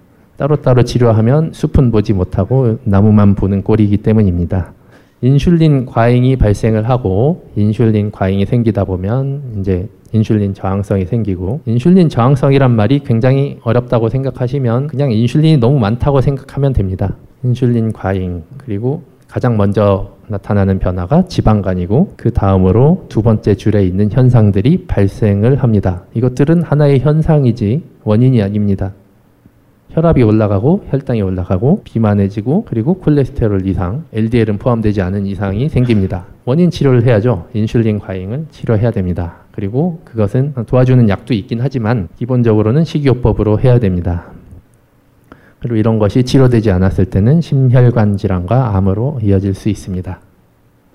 따로따로 0.40 0.84
치료하면 0.84 1.52
숲은 1.52 1.90
보지 1.90 2.14
못하고 2.14 2.78
나무만 2.84 3.34
보는 3.34 3.62
꼴이기 3.62 3.98
때문입니다. 3.98 4.72
인슐린 5.20 5.84
과잉이 5.84 6.36
발생을 6.36 6.88
하고 6.88 7.44
인슐린 7.56 8.10
과잉이 8.10 8.46
생기다 8.46 8.84
보면 8.84 9.42
이제 9.60 9.86
인슐린 10.12 10.54
저항성이 10.54 11.04
생기고 11.04 11.60
인슐린 11.66 12.08
저항성이란 12.08 12.70
말이 12.70 13.00
굉장히 13.00 13.58
어렵다고 13.64 14.08
생각하시면 14.08 14.86
그냥 14.86 15.12
인슐린이 15.12 15.58
너무 15.58 15.78
많다고 15.78 16.22
생각하면 16.22 16.72
됩니다. 16.72 17.16
인슐린 17.44 17.92
과잉 17.92 18.42
그리고 18.56 19.02
가장 19.28 19.58
먼저 19.58 20.12
나타나는 20.28 20.78
변화가 20.78 21.26
지방간이고 21.28 22.14
그 22.16 22.32
다음으로 22.32 23.04
두 23.10 23.20
번째 23.20 23.56
줄에 23.56 23.84
있는 23.84 24.10
현상들이 24.10 24.86
발생을 24.86 25.56
합니다. 25.56 26.04
이것들은 26.14 26.62
하나의 26.62 27.00
현상이지 27.00 27.82
원인이 28.04 28.42
아닙니다. 28.42 28.94
혈압이 29.90 30.22
올라가고 30.22 30.84
혈당이 30.88 31.20
올라가고 31.20 31.82
비만해지고 31.82 32.66
그리고 32.68 32.94
콜레스테롤 32.94 33.66
이상, 33.66 34.04
LDL은 34.12 34.58
포함되지 34.58 35.02
않은 35.02 35.26
이상이 35.26 35.68
생깁니다. 35.68 36.26
원인 36.44 36.70
치료를 36.70 37.04
해야죠. 37.04 37.48
인슐린 37.54 37.98
과잉을 37.98 38.46
치료해야 38.50 38.92
됩니다. 38.92 39.34
그리고 39.50 40.00
그것은 40.04 40.54
도와주는 40.66 41.08
약도 41.08 41.34
있긴 41.34 41.60
하지만 41.60 42.08
기본적으로는 42.16 42.84
식이요법으로 42.84 43.60
해야 43.60 43.78
됩니다. 43.80 44.26
그리고 45.58 45.76
이런 45.76 45.98
것이 45.98 46.22
치료되지 46.22 46.70
않았을 46.70 47.06
때는 47.06 47.40
심혈관 47.40 48.16
질환과 48.16 48.76
암으로 48.76 49.20
이어질 49.22 49.54
수 49.54 49.68
있습니다. 49.68 50.20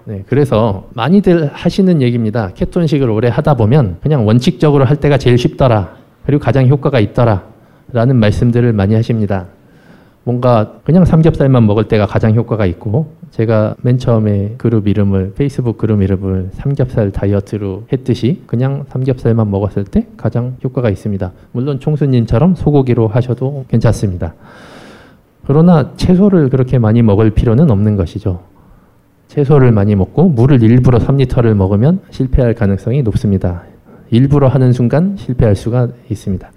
네, 0.05 0.23
그래서 0.27 0.87
많이들 0.93 1.47
하시는 1.47 2.01
얘기입니다. 2.01 2.51
케톤식을 2.53 3.09
오래 3.09 3.27
하다 3.27 3.55
보면 3.55 3.97
그냥 4.01 4.25
원칙적으로 4.25 4.85
할 4.85 4.97
때가 4.97 5.17
제일 5.17 5.37
쉽더라. 5.37 5.95
그리고 6.25 6.41
가장 6.41 6.67
효과가 6.67 6.99
있더라. 6.99 7.54
라는 7.91 8.17
말씀들을 8.17 8.73
많이 8.73 8.95
하십니다. 8.95 9.47
뭔가 10.23 10.79
그냥 10.83 11.05
삼겹살만 11.05 11.67
먹을 11.67 11.87
때가 11.87 12.07
가장 12.07 12.33
효과가 12.33 12.65
있고 12.65 13.13
제가 13.29 13.75
맨 13.81 13.99
처음에 13.99 14.55
그룹 14.57 14.87
이름을 14.87 15.33
페이스북 15.35 15.77
그룹 15.77 16.01
이름을 16.01 16.49
삼겹살 16.53 17.11
다이어트로 17.11 17.83
했듯이 17.93 18.41
그냥 18.47 18.85
삼겹살만 18.89 19.51
먹었을 19.51 19.83
때 19.85 20.07
가장 20.17 20.55
효과가 20.63 20.89
있습니다. 20.89 21.31
물론 21.51 21.79
총수님처럼 21.79 22.55
소고기로 22.55 23.07
하셔도 23.07 23.65
괜찮습니다. 23.67 24.33
그러나 25.45 25.91
채소를 25.95 26.49
그렇게 26.49 26.79
많이 26.79 27.03
먹을 27.03 27.29
필요는 27.29 27.69
없는 27.69 27.95
것이죠. 27.95 28.41
채소를 29.27 29.71
많이 29.71 29.95
먹고 29.95 30.29
물을 30.29 30.63
일부러 30.63 30.97
3리터를 30.97 31.53
먹으면 31.53 31.99
실패할 32.09 32.55
가능성이 32.55 33.03
높습니다. 33.03 33.63
일부러 34.09 34.47
하는 34.47 34.71
순간 34.71 35.17
실패할 35.17 35.55
수가 35.55 35.89
있습니다. 36.09 36.54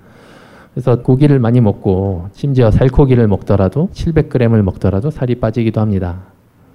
그래서 0.79 1.03
고기를 1.03 1.41
많이 1.41 1.61
먹고 1.61 2.29
심지어 2.31 2.71
살코기를 2.71 3.27
먹더라도 3.27 3.89
700g을 3.95 4.63
먹더라도 4.63 5.11
살이 5.11 5.35
빠지기도 5.35 5.81
합니다. 5.81 6.21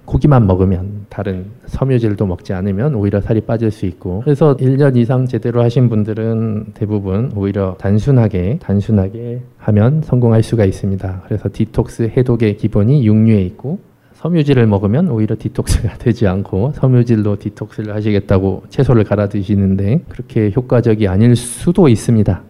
고기만 0.04 0.46
먹으면 0.46 1.06
다른 1.08 1.46
섬유질도 1.64 2.26
먹지 2.26 2.52
않으면 2.52 2.96
오히려 2.96 3.22
살이 3.22 3.40
빠질 3.40 3.70
수 3.70 3.86
있고 3.86 4.20
그래서 4.22 4.58
1년 4.58 4.98
이상 4.98 5.24
제대로 5.24 5.62
하신 5.62 5.88
분들은 5.88 6.74
대부분 6.74 7.32
오히려 7.34 7.76
단순하게 7.78 8.58
단순하게 8.60 9.40
하면 9.56 10.02
성공할 10.02 10.42
수가 10.42 10.66
있습니다. 10.66 11.22
그래서 11.24 11.48
디톡스 11.50 12.10
해독의 12.14 12.58
기본이 12.58 13.06
육류에 13.06 13.40
있고 13.44 13.78
섬유질을 14.16 14.66
먹으면 14.66 15.08
오히려 15.08 15.34
디톡스가 15.38 15.96
되지 15.96 16.26
않고 16.26 16.72
섬유질로 16.74 17.38
디톡스를 17.38 17.94
하시겠다고 17.94 18.64
채소를 18.68 19.04
갈아 19.04 19.30
드시는데 19.30 20.02
그렇게 20.10 20.52
효과적이 20.54 21.08
아닐 21.08 21.34
수도 21.34 21.88
있습니다. 21.88 22.42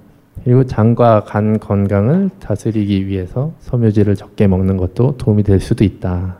그리고 0.44 0.64
장과 0.64 1.24
간 1.24 1.58
건강을 1.58 2.30
다스리기 2.38 3.06
위해서 3.06 3.52
섬유질을 3.60 4.14
적게 4.14 4.46
먹는 4.46 4.76
것도 4.76 5.16
도움이 5.16 5.42
될 5.42 5.58
수도 5.58 5.84
있다. 5.84 6.36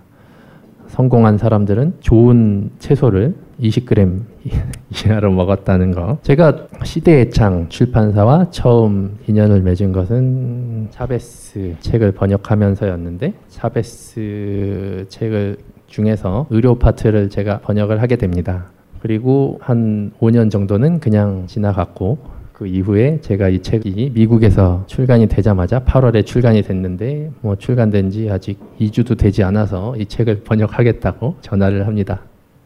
성공한 0.88 1.38
사람들은 1.38 1.94
좋은 2.00 2.70
채소를 2.78 3.34
20g 3.60 4.20
이하로 5.06 5.32
먹었다는 5.32 5.92
거. 5.92 6.18
제가 6.22 6.66
시대의 6.84 7.30
창 7.30 7.68
출판사와 7.70 8.50
처음 8.50 9.16
인연을 9.26 9.62
맺은 9.62 9.92
것은 9.92 10.88
차베스 10.90 11.76
책을 11.80 12.12
번역하면서였는데 12.12 13.32
차베스 13.48 15.06
책을 15.08 15.56
중에서 15.86 16.46
의료 16.50 16.78
파트를 16.78 17.30
제가 17.30 17.60
번역을 17.60 18.02
하게 18.02 18.16
됩니다. 18.16 18.66
그리고 19.00 19.58
한 19.62 20.12
5년 20.20 20.50
정도는 20.50 21.00
그냥 21.00 21.46
지나갔고 21.46 22.33
그 22.54 22.68
이후에 22.68 23.18
제가 23.20 23.48
이 23.48 23.60
책이 23.60 24.12
미국에서 24.14 24.84
출간이 24.86 25.26
되자마자 25.26 25.80
8월에 25.80 26.24
출간이 26.24 26.62
됐는데 26.62 27.32
뭐 27.40 27.56
출간된 27.56 28.10
지 28.10 28.30
아직 28.30 28.60
2주도 28.80 29.18
되지 29.18 29.42
않아서 29.42 29.96
이 29.96 30.06
책을 30.06 30.42
번역하겠다고 30.44 31.34
전화를 31.40 31.88
합니다. 31.88 32.20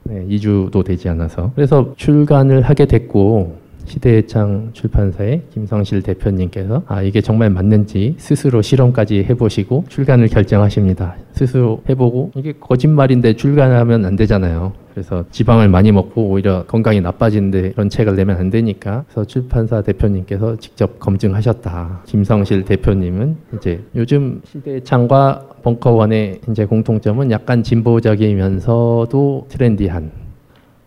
네, 0.05 0.27
2주도 0.29 0.85
되지 0.85 1.09
않아서. 1.09 1.53
그래서 1.55 1.95
출간을 1.97 2.61
하게 2.61 2.85
됐고 2.85 3.57
시대의 3.89 4.27
창 4.27 4.71
출판사의 4.73 5.43
김성실 5.53 6.03
대표님께서 6.03 6.83
아 6.87 7.03
이게 7.03 7.21
정말 7.21 7.51
맞는지 7.51 8.15
스스로 8.19 8.63
실험까지 8.63 9.25
해보시고 9.29 9.85
출간을 9.89 10.29
결정하십니다. 10.29 11.17
스스로 11.33 11.83
해보고 11.89 12.33
이게 12.37 12.53
거짓말인데 12.61 13.35
출간하면 13.35 14.05
안 14.05 14.17
되잖아요. 14.17 14.73
그래서 14.93 15.25
지방을 15.31 15.69
많이 15.69 15.93
먹고 15.93 16.29
오히려 16.29 16.65
건강이 16.67 17.01
나빠지는데 17.01 17.71
그런 17.73 17.89
책을 17.89 18.17
내면 18.17 18.37
안 18.37 18.51
되니까 18.51 19.05
그래서 19.07 19.25
출판사 19.25 19.81
대표님께서 19.81 20.57
직접 20.57 20.99
검증하셨다. 20.99 22.03
김성실 22.07 22.65
대표님은 22.65 23.37
이제 23.57 23.81
요즘 23.95 24.43
시대의 24.45 24.85
창과 24.85 25.49
벙커원의 25.63 26.41
이제 26.51 26.65
공통점은 26.65 27.31
약간 27.31 27.63
진보적이면서도 27.63 29.47
트렌디한 29.49 30.11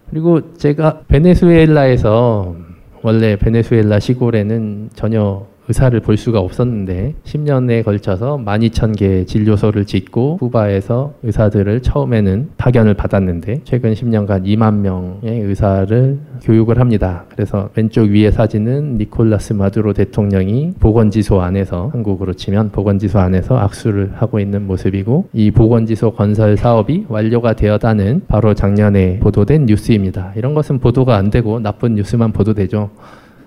그리고 0.10 0.54
제가 0.58 1.04
베네수엘라에서 1.08 2.71
원래 3.04 3.36
베네수엘라 3.36 4.00
시골에는 4.00 4.90
전혀 4.94 5.48
의사를 5.72 5.98
볼 6.02 6.18
수가 6.18 6.40
없었는데 6.40 7.14
10년에 7.24 7.86
걸쳐서 7.86 8.38
12,000개의 8.46 9.26
진료소를 9.26 9.86
짓고 9.86 10.38
쿠바에서 10.38 11.14
의사들을 11.24 11.82
처음에는 11.82 12.50
파견을 12.58 12.94
받았는데 12.94 13.62
최근 13.64 13.94
10년간 13.94 14.46
2만 14.46 14.76
명의 14.76 15.40
의사를 15.40 16.20
교육을 16.44 16.80
합니다. 16.80 17.24
그래서 17.30 17.70
왼쪽 17.76 18.10
위에 18.10 18.32
사진은 18.32 18.98
니콜라스 18.98 19.54
마두로 19.54 19.94
대통령이 19.94 20.74
보건지소 20.80 21.42
안에서 21.42 21.90
한국으로 21.94 22.34
치면 22.34 22.72
보건지소 22.72 23.20
안에서 23.20 23.58
악수를 23.58 24.12
하고 24.16 24.40
있는 24.40 24.68
모습이고 24.68 25.30
이 25.32 25.52
보건지소 25.52 26.12
건설 26.12 26.58
사업이 26.58 27.06
완료가 27.08 27.54
되었다는 27.54 28.24
바로 28.28 28.54
작년에 28.54 29.20
보도된 29.20 29.66
뉴스입니다. 29.68 30.34
이런 30.36 30.54
것은 30.54 30.80
보도가 30.80 31.16
안 31.16 31.30
되고 31.30 31.60
나쁜 31.60 31.96
뉴스만 31.96 32.34
보도되죠. 32.34 32.90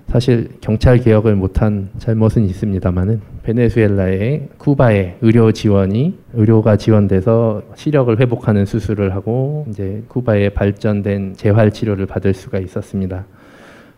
사실 0.08 0.50
경찰 0.60 0.98
개혁을 0.98 1.34
못한 1.34 1.88
잘못은 1.98 2.44
있습니다만은 2.44 3.20
베네수엘라의 3.42 4.48
쿠바의 4.58 5.16
의료 5.22 5.50
지원이 5.52 6.18
의료가 6.34 6.76
지원돼서 6.76 7.62
시력을 7.74 8.20
회복하는 8.20 8.64
수술을 8.64 9.14
하고 9.14 9.66
이제 9.68 10.02
쿠바의 10.08 10.50
발전된 10.50 11.34
재활 11.36 11.72
치료를 11.72 12.06
받을 12.06 12.32
수가 12.32 12.58
있었습니다. 12.58 13.24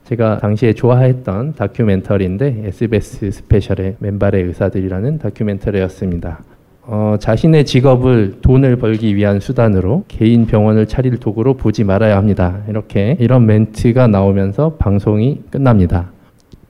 제가 0.04 0.38
당시에 0.38 0.72
좋아했던 0.72 1.54
다큐멘터리인데 1.54 2.62
SBS 2.66 3.30
스페셜의 3.32 3.96
맨발의 3.98 4.44
의사들이라는 4.44 5.18
다큐멘터리였습니다. 5.18 6.55
어, 6.88 7.16
자신의 7.18 7.64
직업을 7.64 8.38
돈을 8.42 8.76
벌기 8.76 9.16
위한 9.16 9.40
수단으로 9.40 10.04
개인 10.06 10.46
병원을 10.46 10.86
차릴 10.86 11.18
도구로 11.18 11.54
보지 11.54 11.84
말아야 11.84 12.16
합니다. 12.16 12.60
이렇게 12.68 13.16
이런 13.18 13.46
멘트가 13.46 14.06
나오면서 14.06 14.74
방송이 14.78 15.42
끝납니다. 15.50 16.10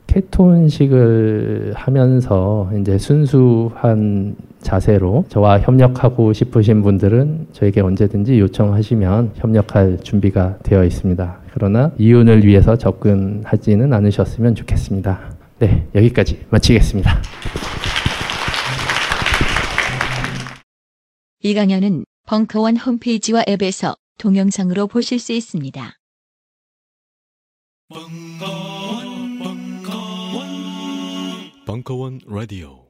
케톤식을 0.07 1.73
하면서 1.75 2.71
이제 2.81 2.97
순수한 2.97 4.37
자세로 4.61 5.27
저와 5.29 5.61
협력하고 5.61 6.33
싶으신 6.33 6.83
분들은 6.83 7.49
저에게 7.53 7.83
언제든지 7.83 8.41
요청하시면 8.41 9.33
협력할 9.35 9.99
준비가 10.03 10.57
되어 10.63 10.85
있습니다. 10.85 11.37
그러나 11.53 11.93
이윤을 11.99 12.45
위해서 12.45 12.77
접근하지는 12.77 13.93
않으셨으면 13.93 14.55
좋겠습니다. 14.55 15.19
네, 15.59 15.87
여기까지 15.95 16.41
마치겠습니다. 16.49 17.21
이 21.47 21.55
강연은 21.55 22.05
벙커원 22.27 22.77
홈페이지와 22.77 23.45
앱에서 23.49 23.95
동영상으로 24.19 24.89
보실 24.89 25.21
수 25.21 25.33
있습니다. 25.33 25.97
벙커원, 27.89 29.39
벙커원, 29.39 30.47
벙커원 31.65 32.21
라디오. 32.27 32.86